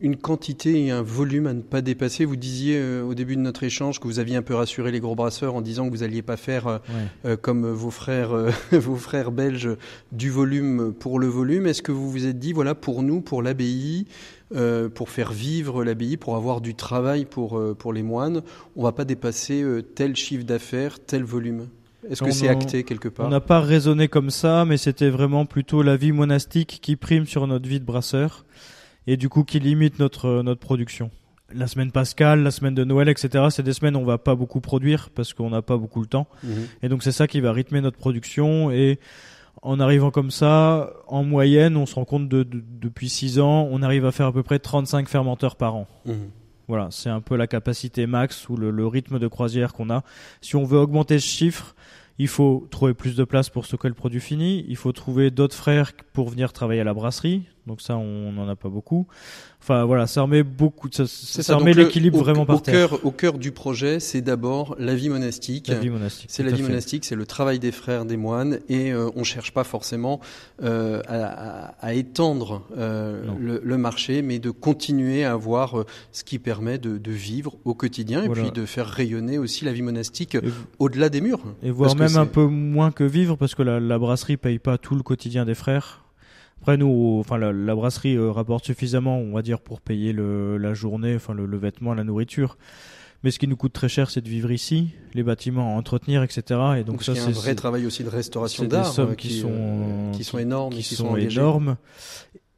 [0.00, 2.24] une- quantité et un volume à ne pas dépasser?
[2.24, 5.00] Vous disiez euh, au début de notre échange que vous aviez un peu rassuré les
[5.00, 6.78] gros brasseurs en disant que vous n'alliez pas faire euh,
[7.24, 7.36] Ouais.
[7.40, 8.32] comme vos frères,
[8.72, 9.70] vos frères belges
[10.12, 11.66] du volume pour le volume.
[11.66, 14.06] Est-ce que vous vous êtes dit, voilà, pour nous, pour l'abbaye,
[14.54, 18.42] euh, pour faire vivre l'abbaye, pour avoir du travail pour, euh, pour les moines,
[18.76, 21.66] on va pas dépasser euh, tel chiffre d'affaires, tel volume
[22.08, 23.26] Est-ce que c'est acté quelque part?
[23.26, 27.26] On n'a pas raisonné comme ça, mais c'était vraiment plutôt la vie monastique qui prime
[27.26, 28.44] sur notre vie de brasseur
[29.06, 31.10] et du coup qui limite notre, notre production.
[31.52, 34.34] La semaine pascale, la semaine de Noël, etc., c'est des semaines où on va pas
[34.34, 36.28] beaucoup produire parce qu'on n'a pas beaucoup le temps.
[36.42, 36.52] Mhm.
[36.82, 38.70] Et donc c'est ça qui va rythmer notre production.
[38.70, 39.00] Et
[39.64, 43.66] en arrivant comme ça, en moyenne, on se rend compte de, de- depuis 6 ans,
[43.70, 45.88] on arrive à faire à peu près 35 fermenteurs par an.
[46.06, 46.30] Mhm.
[46.68, 50.02] Voilà, c'est un peu la capacité max ou le, le rythme de croisière qu'on a.
[50.40, 51.74] Si on veut augmenter ce chiffre,
[52.18, 54.64] il faut trouver plus de place pour stocker le produit fini.
[54.68, 57.42] Il faut trouver d'autres frères pour venir travailler à la brasserie.
[57.66, 59.06] Donc ça, on n'en a pas beaucoup.
[59.62, 62.90] Enfin voilà, ça remet beaucoup, ça, C'est ça, ça, remet l'équilibre vraiment par au terre.
[62.90, 65.68] cœur, au cœur du projet, c'est d'abord la vie monastique.
[65.68, 66.26] La vie monastique.
[66.30, 66.68] C'est la vie fait.
[66.68, 70.20] monastique, c'est le travail des frères, des moines, et euh, on cherche pas forcément
[70.62, 75.86] euh, à, à- à étendre euh, le, le marché, mais de continuer à avoir euh,
[76.12, 78.42] ce qui permet de, de vivre au quotidien Voilà.
[78.42, 80.36] et puis de faire rayonner aussi la vie monastique
[80.78, 81.40] au-delà des murs.
[81.62, 84.76] et voire même un peu moins que vivre parce que la, la brasserie paye pas
[84.76, 86.03] tout le quotidien des frères.
[86.64, 90.56] Après nous, enfin la, la brasserie euh, rapporte suffisamment, on va dire, pour payer le,
[90.56, 92.56] la journée, enfin le, le vêtement, la nourriture.
[93.22, 96.22] Mais ce qui nous coûte très cher, c'est de vivre ici, les bâtiments à entretenir,
[96.22, 96.42] etc.
[96.78, 98.76] Et donc, Donc, ça, a un c'est vrai c'est- travail aussi de restauration c'est des
[98.76, 101.76] d'art sommes euh, qui qui, sont- qui sont énormes qui qui sont, énormes.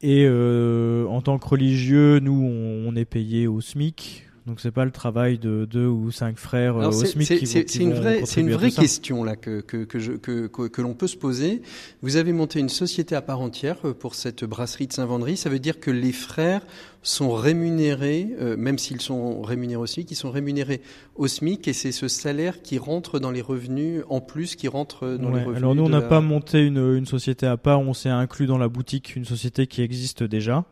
[0.01, 4.23] Et euh, en tant que religieux, nous, on, on est payé au SMIC.
[4.47, 7.45] Donc c'est pas le travail de deux ou cinq frères euh, Alors, au SMIC qui
[7.45, 10.81] c'est- une vraie, c'est une vraie question là que que que, je- que que que
[10.81, 11.61] l'on peut se poser.
[12.01, 15.35] Vous avez monté une société à part entière euh, pour cette brasserie de Saint-Vendry.
[15.35, 16.61] Ça veut dire que les frères
[17.03, 20.81] sont rémunérés, euh, même s'ils sont rémunérés au SMIC, ils sont rémunérés
[21.15, 25.17] au SMIC et c'est ce salaire qui rentre dans les revenus en plus qui rentre
[25.17, 25.57] dans les revenus.
[25.57, 28.45] Alors nous, on n'a la- pas monté une, une société à part, on s'est inclus
[28.47, 30.63] dans la boutique une société qui existe déjà.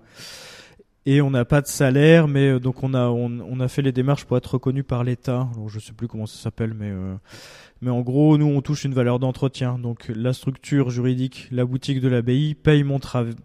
[1.08, 3.92] Et on n'a pas de salaire, mais euh, donc on a on, a fait les
[3.92, 5.48] démarches pour être reconnu par l'État.
[5.54, 7.16] Alors je sais plus comment ça s'appelle, mais euh,
[7.82, 9.78] mais en gros nous on touche une valeur d'entretien.
[9.78, 13.00] Donc la structure juridique, la boutique de l'abbaye paye mon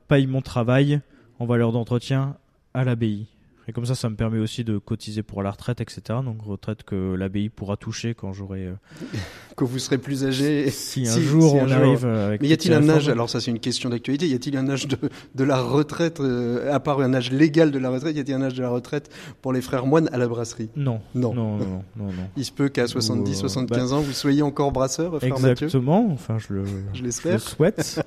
[0.09, 1.01] paye mon travail
[1.39, 2.37] en valeur d'entretien
[2.73, 3.27] à l'abbaye.
[3.71, 6.01] Et comme ça, ça me permet aussi de cotiser pour la retraite, etc.
[6.25, 8.67] Donc retraite que l'abbaye pourra toucher quand j'aurai.
[8.67, 8.73] euh,
[9.57, 10.71] Que vous serez plus âgé.
[10.71, 12.05] si un Si- jour si un on jour- arrive.
[12.05, 14.57] euh, Avec Mais y a-t-il un âge, alors ça c'est une question d'actualité, y a-t-il
[14.57, 14.97] un âge de,
[15.37, 18.43] de la retraite, euh, à part un âge légal de la retraite, y a-t-il un
[18.43, 19.09] âge de la retraite
[19.41, 20.69] pour les frères moines à la brasserie?
[20.75, 21.01] Non.
[21.15, 21.33] Non.
[21.33, 22.13] Non, non, non, non, non.
[22.37, 25.67] Il se peut qu'à 70, Ou, euh, 75 ans, vous soyez encore brasseur, frère Mathieu?
[25.67, 26.09] Exactement.
[26.11, 26.65] Enfin, je le.
[26.65, 27.39] Je Je le l'espère.
[27.41, 28.03] souhaite.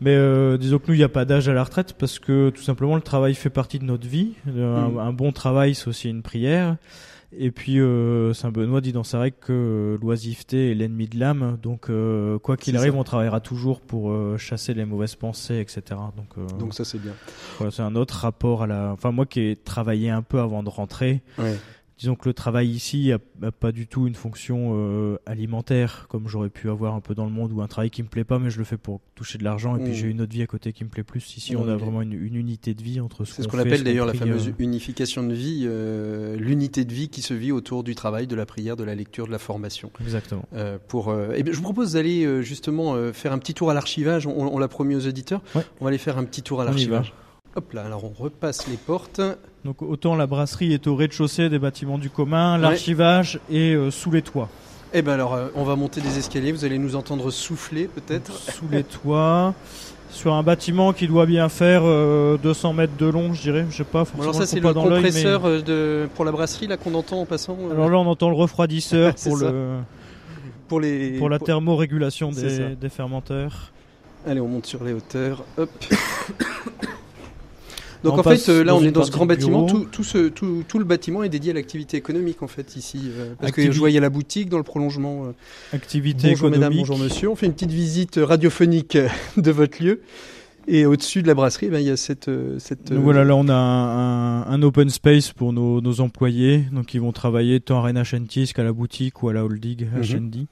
[0.00, 2.50] Mais euh, disons que nous, il n'y a pas d'âge à la retraite parce que
[2.50, 4.32] tout simplement, le travail fait partie de notre vie.
[4.48, 4.98] Un, Mm.
[5.04, 6.76] Un bon travail, c'est aussi une prière.
[7.36, 11.18] Et puis, euh, Saint Benoît dit dans sa règle que euh, l'oisiveté est l'ennemi de
[11.18, 11.58] l'âme.
[11.60, 12.98] Donc, euh, quoi qu'il arrive, ça.
[12.98, 15.82] on travaillera toujours pour euh, chasser les mauvaises pensées, etc.
[16.16, 17.12] Donc, Donc ça c'est bien.
[17.58, 18.92] voilà, c'est un autre rapport à la.
[18.92, 21.56] Enfin, moi qui ai travaillé un peu avant de rentrer, Ouais.
[21.96, 26.26] Disons que le travail ici a, a pas du tout une fonction euh, alimentaire comme
[26.28, 28.40] j'aurais pu avoir un peu dans le monde ou un travail qui me plaît pas
[28.40, 29.94] mais je le fais pour toucher de l'argent et puis Mm.
[29.94, 31.36] j'ai une autre vie à côté qui me plaît plus.
[31.36, 33.78] Ici on a vraiment une, une unité de vie entre ce C'est ce qu'on appelle
[33.78, 37.52] ce d'ailleurs la fameuse euh, unification de vie, euh, l'unité de vie qui se vit
[37.52, 39.90] autour du travail, de la prière, de la lecture, de la formation.
[40.00, 40.46] Exactement.
[40.54, 44.26] Euh, pour, eh bien, je vous propose d'aller justement faire un petit tour à l'archivage.
[44.26, 45.42] On, on l'a promis aux auditeurs.
[45.54, 45.62] Ouais.
[45.80, 47.12] On va aller faire un petit tour à l'archivage.
[47.56, 49.20] Hop là, alors on repasse les portes.
[49.64, 54.10] Donc autant la brasserie est au rez-de-chaussée des bâtiments du commun, l'archivage est euh, sous
[54.10, 54.48] les toits.
[54.92, 56.52] Eh ben alors, euh, on va monter des escaliers.
[56.52, 58.32] Vous allez nous entendre souffler peut-être.
[58.52, 59.52] Sous les toits.
[60.10, 63.66] Sur un bâtiment qui doit bien faire euh, 200 mètres de long, je dirais.
[63.70, 64.04] Je sais pas.
[64.04, 67.20] Forcément, alors ça c'est le mais- compresseur euh, de, pour la brasserie là qu'on entend
[67.20, 67.56] en passant.
[67.60, 69.50] euh, Alors là, on entend le refroidisseur pour, ça.
[69.50, 69.78] le,
[70.68, 71.18] pour les.
[71.18, 73.72] pour la thermorégulation des, des fermenteurs.
[74.24, 75.42] Allez, on monte sur les hauteurs.
[75.58, 75.70] Hop.
[78.04, 79.66] Donc On en fait, euh, là, on est dans ce grand bâtiment.
[79.66, 83.00] Tout, tout, ce, tout, tout le bâtiment est dédié à l'activité économique en fait ici,
[83.06, 85.24] euh, parce que Activi- je voyais la boutique dans le prolongement.
[85.26, 85.32] euh,
[85.72, 86.78] Activité bonjour économique.
[86.78, 87.28] bonjour monsieur.
[87.30, 88.96] On fait une petite visite radiophonique
[89.36, 90.00] de votre lieu.
[90.66, 92.90] Et au-dessus de la brasserie, eh ben, il y a cette, cette.
[92.90, 96.94] Donc voilà, là on a un, un- un open space pour nos, nos employés, donc
[96.94, 100.02] ils vont travailler tant à Shentis qu'à la boutique ou à la holding Mhm.
[100.02, 100.46] Shendi.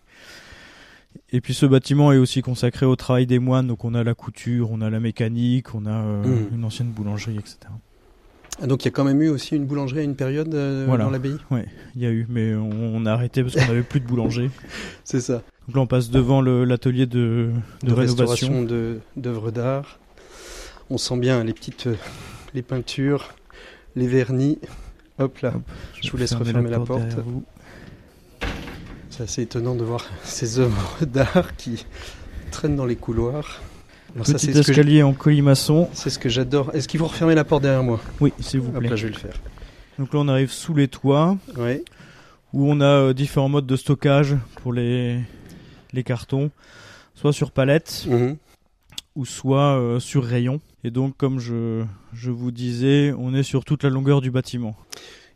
[1.32, 4.14] Et puis ce bâtiment est aussi consacré au travail des moines, donc on a la
[4.14, 6.48] couture, on a la mécanique, on a euh, Mhm.
[6.56, 7.56] une ancienne boulangerie, etc.
[8.60, 10.84] ah, Donc il y a quand même eu aussi une boulangerie à une période euh,
[10.86, 11.04] Voilà.
[11.04, 11.36] dans l'abbaye?
[11.96, 14.50] Il y a eu, mais on, on a arrêté parce qu'on n'avait plus de boulanger.
[15.04, 15.42] C'est ça.
[15.68, 17.50] Donc là on passe devant l'atelier de,
[17.82, 18.66] de, de rénovation.
[19.16, 19.98] d'œuvres d'art.
[20.90, 21.94] On sent bien les petites euh,
[22.52, 23.30] les peintures,
[23.96, 24.58] les vernis.
[25.18, 25.62] Hop là, Hop,
[26.02, 27.16] je vous laisse fermer refermer la porte.
[27.24, 27.42] vous.
[29.26, 31.84] C'est assez étonnant de voir ces œuvres d'art qui
[32.50, 33.60] traînent dans les couloirs.
[34.14, 35.88] Alors ça, Petit c'est ce, que j'- escalier en colimaçon.
[35.94, 36.70] c'est ce que j'adore.
[36.74, 38.00] Est-ce qu'il faut refermer la porte derrière moi?
[38.20, 38.88] Oui, s'il vous Hop plaît.
[38.90, 39.40] là, je vais le faire.
[39.98, 41.36] Donc là on arrive sous les toits.
[42.52, 45.18] Où on a euh, différents modes de stockage pour les,
[45.94, 46.50] les cartons,
[47.14, 48.36] soit sur palette Mhm.
[49.16, 50.60] ou soit euh, sur rayon.
[50.84, 54.76] Et donc, comme je, je vous disais, on est sur toute la longueur du bâtiment.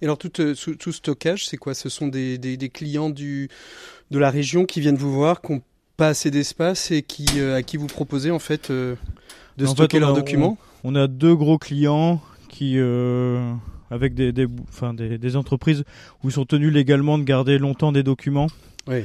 [0.03, 1.74] Et alors tout, euh, tout stockage, c'est quoi?
[1.74, 3.49] Ce sont des, des, des clients du,
[4.11, 5.62] de la région qui viennent vous voir, qui n'ont
[5.97, 8.94] pas assez d'espace et qui, euh, à qui vous proposez en fait euh,
[9.57, 10.59] de En stocker leurs a- documents?
[10.84, 12.78] On a deux gros clients qui,
[13.90, 15.84] avec des, des, bou- enfin, des, des entreprises
[16.22, 18.47] où ils sont tenus légalement de garder longtemps des documents
[18.86, 19.05] Oui.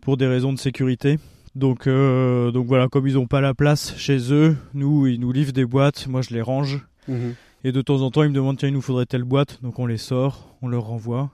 [0.00, 1.18] pour des raisons de sécurité.
[1.54, 5.32] Donc, euh, donc voilà, comme ils n'ont pas la place chez eux, nous, ils nous
[5.32, 6.80] livrent des boîtes, moi je les range.
[7.08, 7.34] Mhm.
[7.64, 9.78] Et de temps en temps, ils me demandent tiens, il nous faudrait telle boîte, donc
[9.78, 11.30] on les sort, on leur renvoie.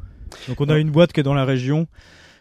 [0.47, 0.79] Donc on a Ah.
[0.79, 1.87] une boîte qui est dans la région,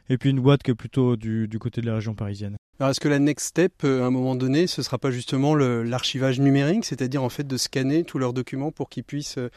[0.10, 2.58] et puis une boîte qui est plutôt du, du côté de la région parisienne.
[2.80, 5.56] Alors est-ce que la next step, euh, à un moment donné, ce sera pas justement
[5.56, 9.50] l'archivage numérique, c'est-à-dire en fait de scanner tous leurs documents pour qu'ils puissent, euh,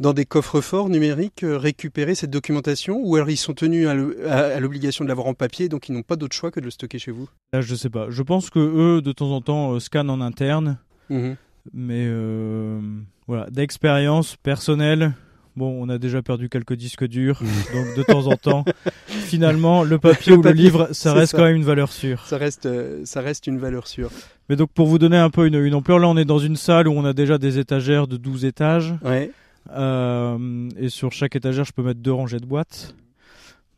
[0.00, 3.00] dans des coffres forts numériques, euh, récupérer cette documentation?
[3.02, 6.16] Ou alors ils sont tenus à l'obligation de l'avoir en papier, donc ils n'ont pas
[6.16, 7.28] d'autre choix que de le stocker chez vous?
[7.52, 8.08] Là, je sais pas.
[8.08, 10.78] Je pense que eux, de temps en temps, scannent en interne,
[11.10, 11.36] Mhm.
[11.74, 12.80] mais euh,
[13.28, 15.12] voilà, d'expérience personnelle.
[15.56, 17.40] Bon, on a déjà perdu quelques disques durs,
[17.74, 18.64] donc de temps en temps,
[19.06, 21.38] finalement, le papier Le ou le livre, ça reste ça.
[21.38, 22.24] quand même une valeur sûre.
[22.26, 24.10] Ça reste, euh, ça reste une valeur sûre.
[24.48, 26.54] Mais donc, pour vous donner un peu une, une ampleur, là, on est dans une
[26.56, 28.94] salle où on a déjà des étagères de 12 étages.
[29.04, 29.32] Ouais.
[29.72, 32.94] Euh, et sur chaque étagère, je peux mettre deux rangées de boîtes.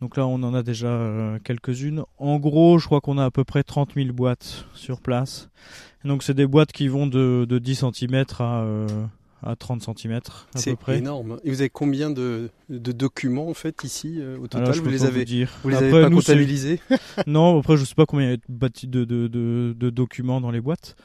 [0.00, 2.02] Donc là, on en a déjà euh, quelques-unes.
[2.18, 5.48] En gros, je crois qu'on a à peu près 30 000 boîtes sur place.
[6.04, 8.86] Et donc, c'est des boîtes qui vont de, de 10 cm à, euh,
[9.42, 10.20] à 30 cm à
[10.58, 10.98] C'est peu près.
[10.98, 11.38] énorme.
[11.44, 14.78] Et vous avez combien de, de documents en fait ici euh, au total Alors, je
[14.80, 15.50] Vous peux les pas avez, vous dire.
[15.62, 16.80] vous les Après, avez pas nous, c'est- comptabilisés
[17.26, 19.90] Non, après, je sais pas combien il y a de, bâti- de, de, de, de
[19.90, 20.96] documents dans les boîtes.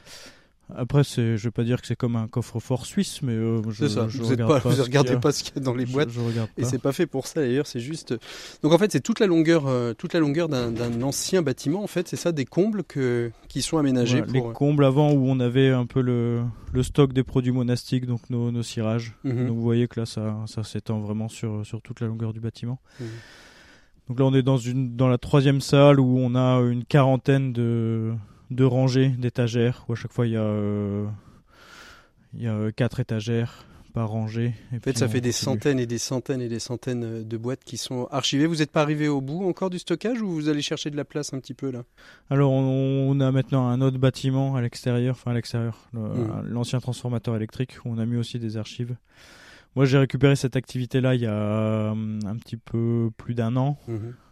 [0.74, 4.08] Après, je vais pas dire que c'est comme un coffre-fort suisse, mais euh, je, ça.
[4.08, 5.18] je vous êtes regarde pas, vous ce qu'il y regardez a.
[5.18, 6.10] pas ce qu'il y a dans les Je- boîtes.
[6.10, 6.68] Je, regarde Et pas.
[6.68, 8.14] c'est pas fait pour ça d'ailleurs, c'est juste.
[8.64, 11.84] Donc en fait, c'est toute la longueur, euh, toute la longueur d'un, ancien bâtiment.
[11.84, 14.48] En fait, c'est ça, des combles que qui sont aménagés Voilà, pour.
[14.48, 16.42] Les combles avant où on avait un peu le,
[16.72, 19.14] le stock des produits monastiques, donc nos, nos cirages.
[19.22, 19.46] Mhm.
[19.46, 22.40] Donc vous voyez que là, ça, ça s'étend vraiment sur, sur toute la longueur du
[22.40, 22.80] bâtiment.
[23.00, 23.06] Mhm.
[24.08, 27.52] Donc là, on est dans, une, dans la troisième salle où on a une quarantaine
[27.52, 28.12] de,
[28.50, 31.06] de rangées d'étagères, où à chaque fois, il y a, euh,
[32.34, 34.52] il y a euh, quatre étagères par rangée.
[34.72, 37.36] Et En fait, ça fait des centaines et des centaines et des centaines euh, de
[37.38, 38.46] boîtes qui sont archivées.
[38.46, 41.04] Vous n'êtes pas arrivé au bout encore du stockage ou vous allez chercher de la
[41.06, 41.82] place un petit peu là?
[42.28, 46.48] Alors, on, a maintenant un autre bâtiment à l'extérieur, enfin à l'extérieur, le- Mhm.
[46.50, 48.96] l'ancien transformateur électrique, où on a mis aussi des archives.
[49.76, 53.78] Moi, j'ai récupéré cette activité-là il y a euh, un petit peu plus d'un an,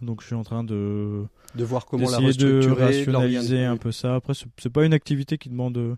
[0.00, 4.14] donc je suis en train de De voir comment la de rationaliser un peu ça.
[4.14, 5.96] Après, c'est pas une activité qui demande euh,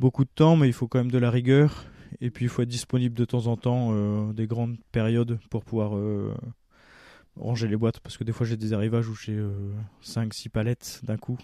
[0.00, 1.84] beaucoup de temps, mais il faut quand même de la rigueur.
[2.20, 5.64] Et puis, il faut être disponible de temps en temps, euh, des grandes périodes pour
[5.64, 6.34] pouvoir euh,
[7.36, 8.00] ranger les boîtes.
[8.00, 9.40] Parce que des fois, j'ai des arrivages où j'ai
[10.04, 11.38] 5-6 palettes d'un coup.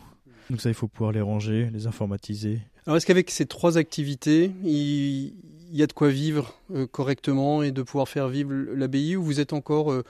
[0.50, 2.60] Donc ça, il faut pouvoir les ranger, les informatiser.
[2.84, 5.34] Alors, est-ce qu'avec ces trois activités, il
[5.72, 9.40] y a de quoi vivre euh, correctement et de pouvoir faire vivre l'abbaye ou vous
[9.40, 10.04] êtes encore euh,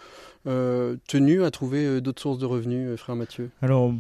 [0.46, 3.50] euh, tenu à trouver d'autres sources de revenus, frère Mathieu?
[3.62, 3.92] Alors,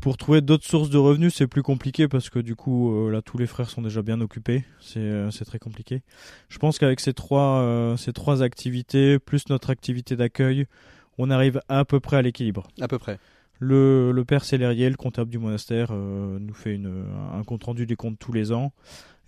[0.00, 3.38] pour trouver d'autres sources de revenus, c'est plus compliqué parce que du coup, là, tous
[3.38, 4.64] les frères sont déjà bien occupés.
[4.80, 6.02] C'est très compliqué.
[6.48, 10.66] Je pense qu'avec ces trois, ces trois activités, plus notre activité d'accueil,
[11.18, 12.66] on arrive à peu près à l'équilibre.
[12.80, 13.18] À peu près.
[13.58, 17.86] Le, le père Célérier, le comptable du monastère, euh, nous fait une, un compte rendu
[17.86, 18.72] des comptes tous les ans.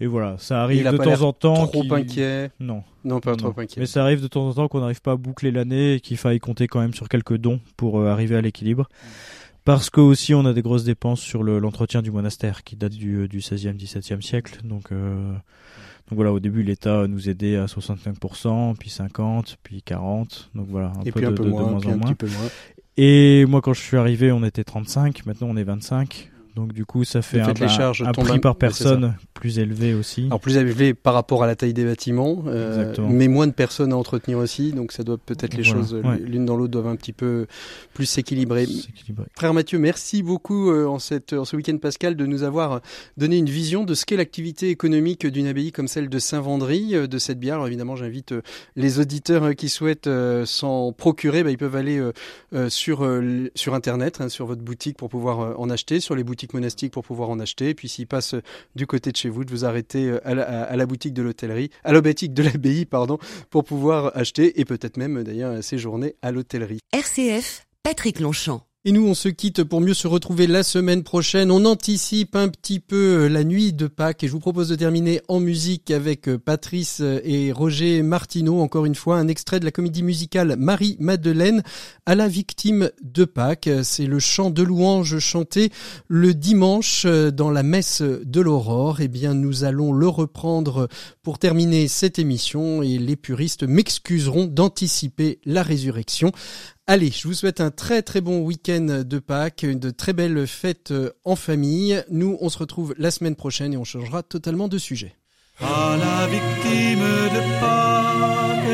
[0.01, 1.67] Et voilà, ça arrive Il a de pas temps en temps.
[1.69, 2.83] Trop inquiet Non.
[3.05, 3.37] Non, pas Non.
[3.37, 3.81] trop inquiet.
[3.81, 6.17] Mais ça arrive de temps en temps qu'on n'arrive pas à boucler l'année et qu'il
[6.17, 8.89] faille compter quand même sur quelques dons pour euh, arriver à l'équilibre.
[9.65, 12.93] Parce que aussi on a des grosses dépenses sur le- l'entretien du monastère qui date
[12.93, 14.59] du, euh, du 16e, 17e siècle.
[14.65, 20.51] Donc, euh, donc voilà, au début l'État nous aidait à 65%, puis 50, puis 40.
[20.55, 21.93] Donc voilà, un Et peu puis un de, peu de- de moins, moins puis en
[21.93, 22.13] un moins.
[22.13, 22.49] petit peu moins.
[22.97, 26.31] Et moi quand je suis arrivé on était 35, maintenant on est 25.
[26.55, 29.93] Donc du coup ça fait un, les un- charges un prix par personne plus élevé
[29.93, 30.27] aussi.
[30.27, 33.93] Alors plus élevé par rapport à la taille des bâtiments, euh, mais moins de personnes
[33.93, 36.19] à entretenir aussi, donc ça doit peut-être les Voilà, choses euh, ouais.
[36.21, 37.47] l'une dans l'autre doivent un petit peu
[37.93, 38.67] plus s'équilibrer.
[39.37, 42.81] Frère Mathieu, merci beaucoup euh, en, cette, en ce week-end pascal de nous avoir
[43.17, 47.07] donné une vision de ce qu'est l'activité économique d'une abbaye comme celle de Saint-Vendry, euh,
[47.09, 47.55] de cette bière.
[47.55, 48.33] Alors évidemment, j'invite
[48.77, 50.09] les auditeurs qui souhaitent
[50.45, 52.01] s'en procurer, bah, ils peuvent aller
[52.69, 53.09] sur,
[53.55, 57.05] sur Internet, hein, sur votre boutique pour pouvoir en acheter, sur les boutiques monastiques pour
[57.05, 57.71] pouvoir en acheter.
[57.71, 58.43] Et puis s'ils passent euh,
[58.75, 61.23] du côté de chez vous, de vous arrêter euh, à la, à- la boutique de
[61.23, 63.19] l'hôtellerie, à la boutique de l'abbaye, pardon,
[63.51, 66.81] pour pouvoir acheter et peut-être même euh, d'ailleurs séjourner à l'hôtellerie.
[66.93, 68.63] RCF, Patrick Longchamp.
[68.87, 71.51] Et nous, on se quitte pour mieux se retrouver la semaine prochaine.
[71.51, 74.75] On anticipe un petit peu euh, la nuit de Pâques et je vous propose de
[74.75, 78.61] terminer en musique avec euh, Patrice euh, et Roger Martineau.
[78.61, 81.63] Encore une fois, un extrait de la comédie musicale Marie-Madeleine
[82.05, 83.71] à la victime de Pâques.
[83.85, 85.73] C'est le chant de louange chanté
[86.07, 89.01] le dimanche dans la messe de l'aurore.
[89.01, 90.89] Eh bien, nous allons le reprendre
[91.23, 96.33] pour terminer cette émission et les puristes m'excuseront d'anticiper la résurrection.
[96.87, 100.91] Allez, je vous souhaite un très très bon week-end de Pâques, de très belles fêtes
[100.91, 102.05] euh, en famille.
[102.11, 105.17] Nous, on se retrouve la semaine prochaine et on changera totalement de sujet.
[105.61, 108.69] À la victime de Pâques,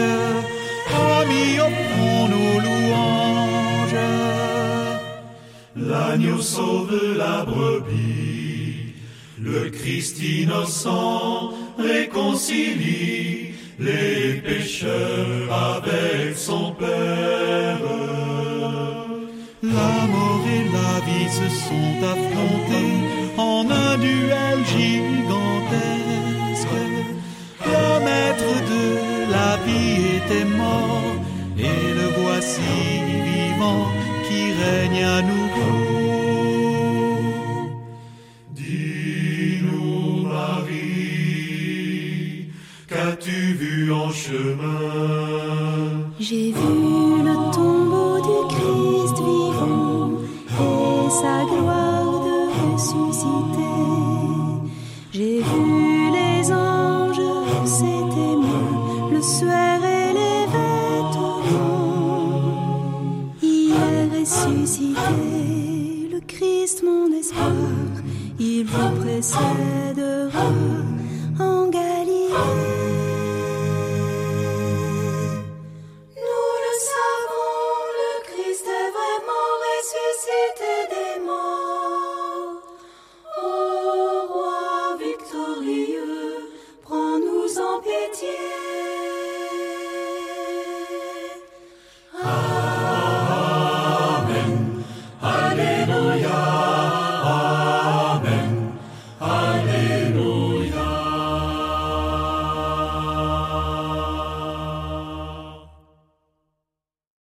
[0.92, 3.94] amis, offrons nos louanges.
[5.76, 8.94] L'agneau sauve la brebis,
[9.38, 17.99] le Christ innocent réconcilie les pécheurs avec son Père.
[20.73, 22.95] La vie se sont affrontés
[23.37, 26.29] en un duel gigantesque.
[27.66, 28.85] Le maître de
[29.37, 31.14] la vie était mort
[31.59, 32.75] et le voici
[33.31, 33.87] vivant
[34.27, 35.79] qui règne à nouveau.
[38.55, 41.59] Dis-nous, Marie,
[42.89, 44.81] qu'as-tu vu en chemin?
[46.18, 46.80] J'ai vu
[68.43, 69.89] Il vous précédera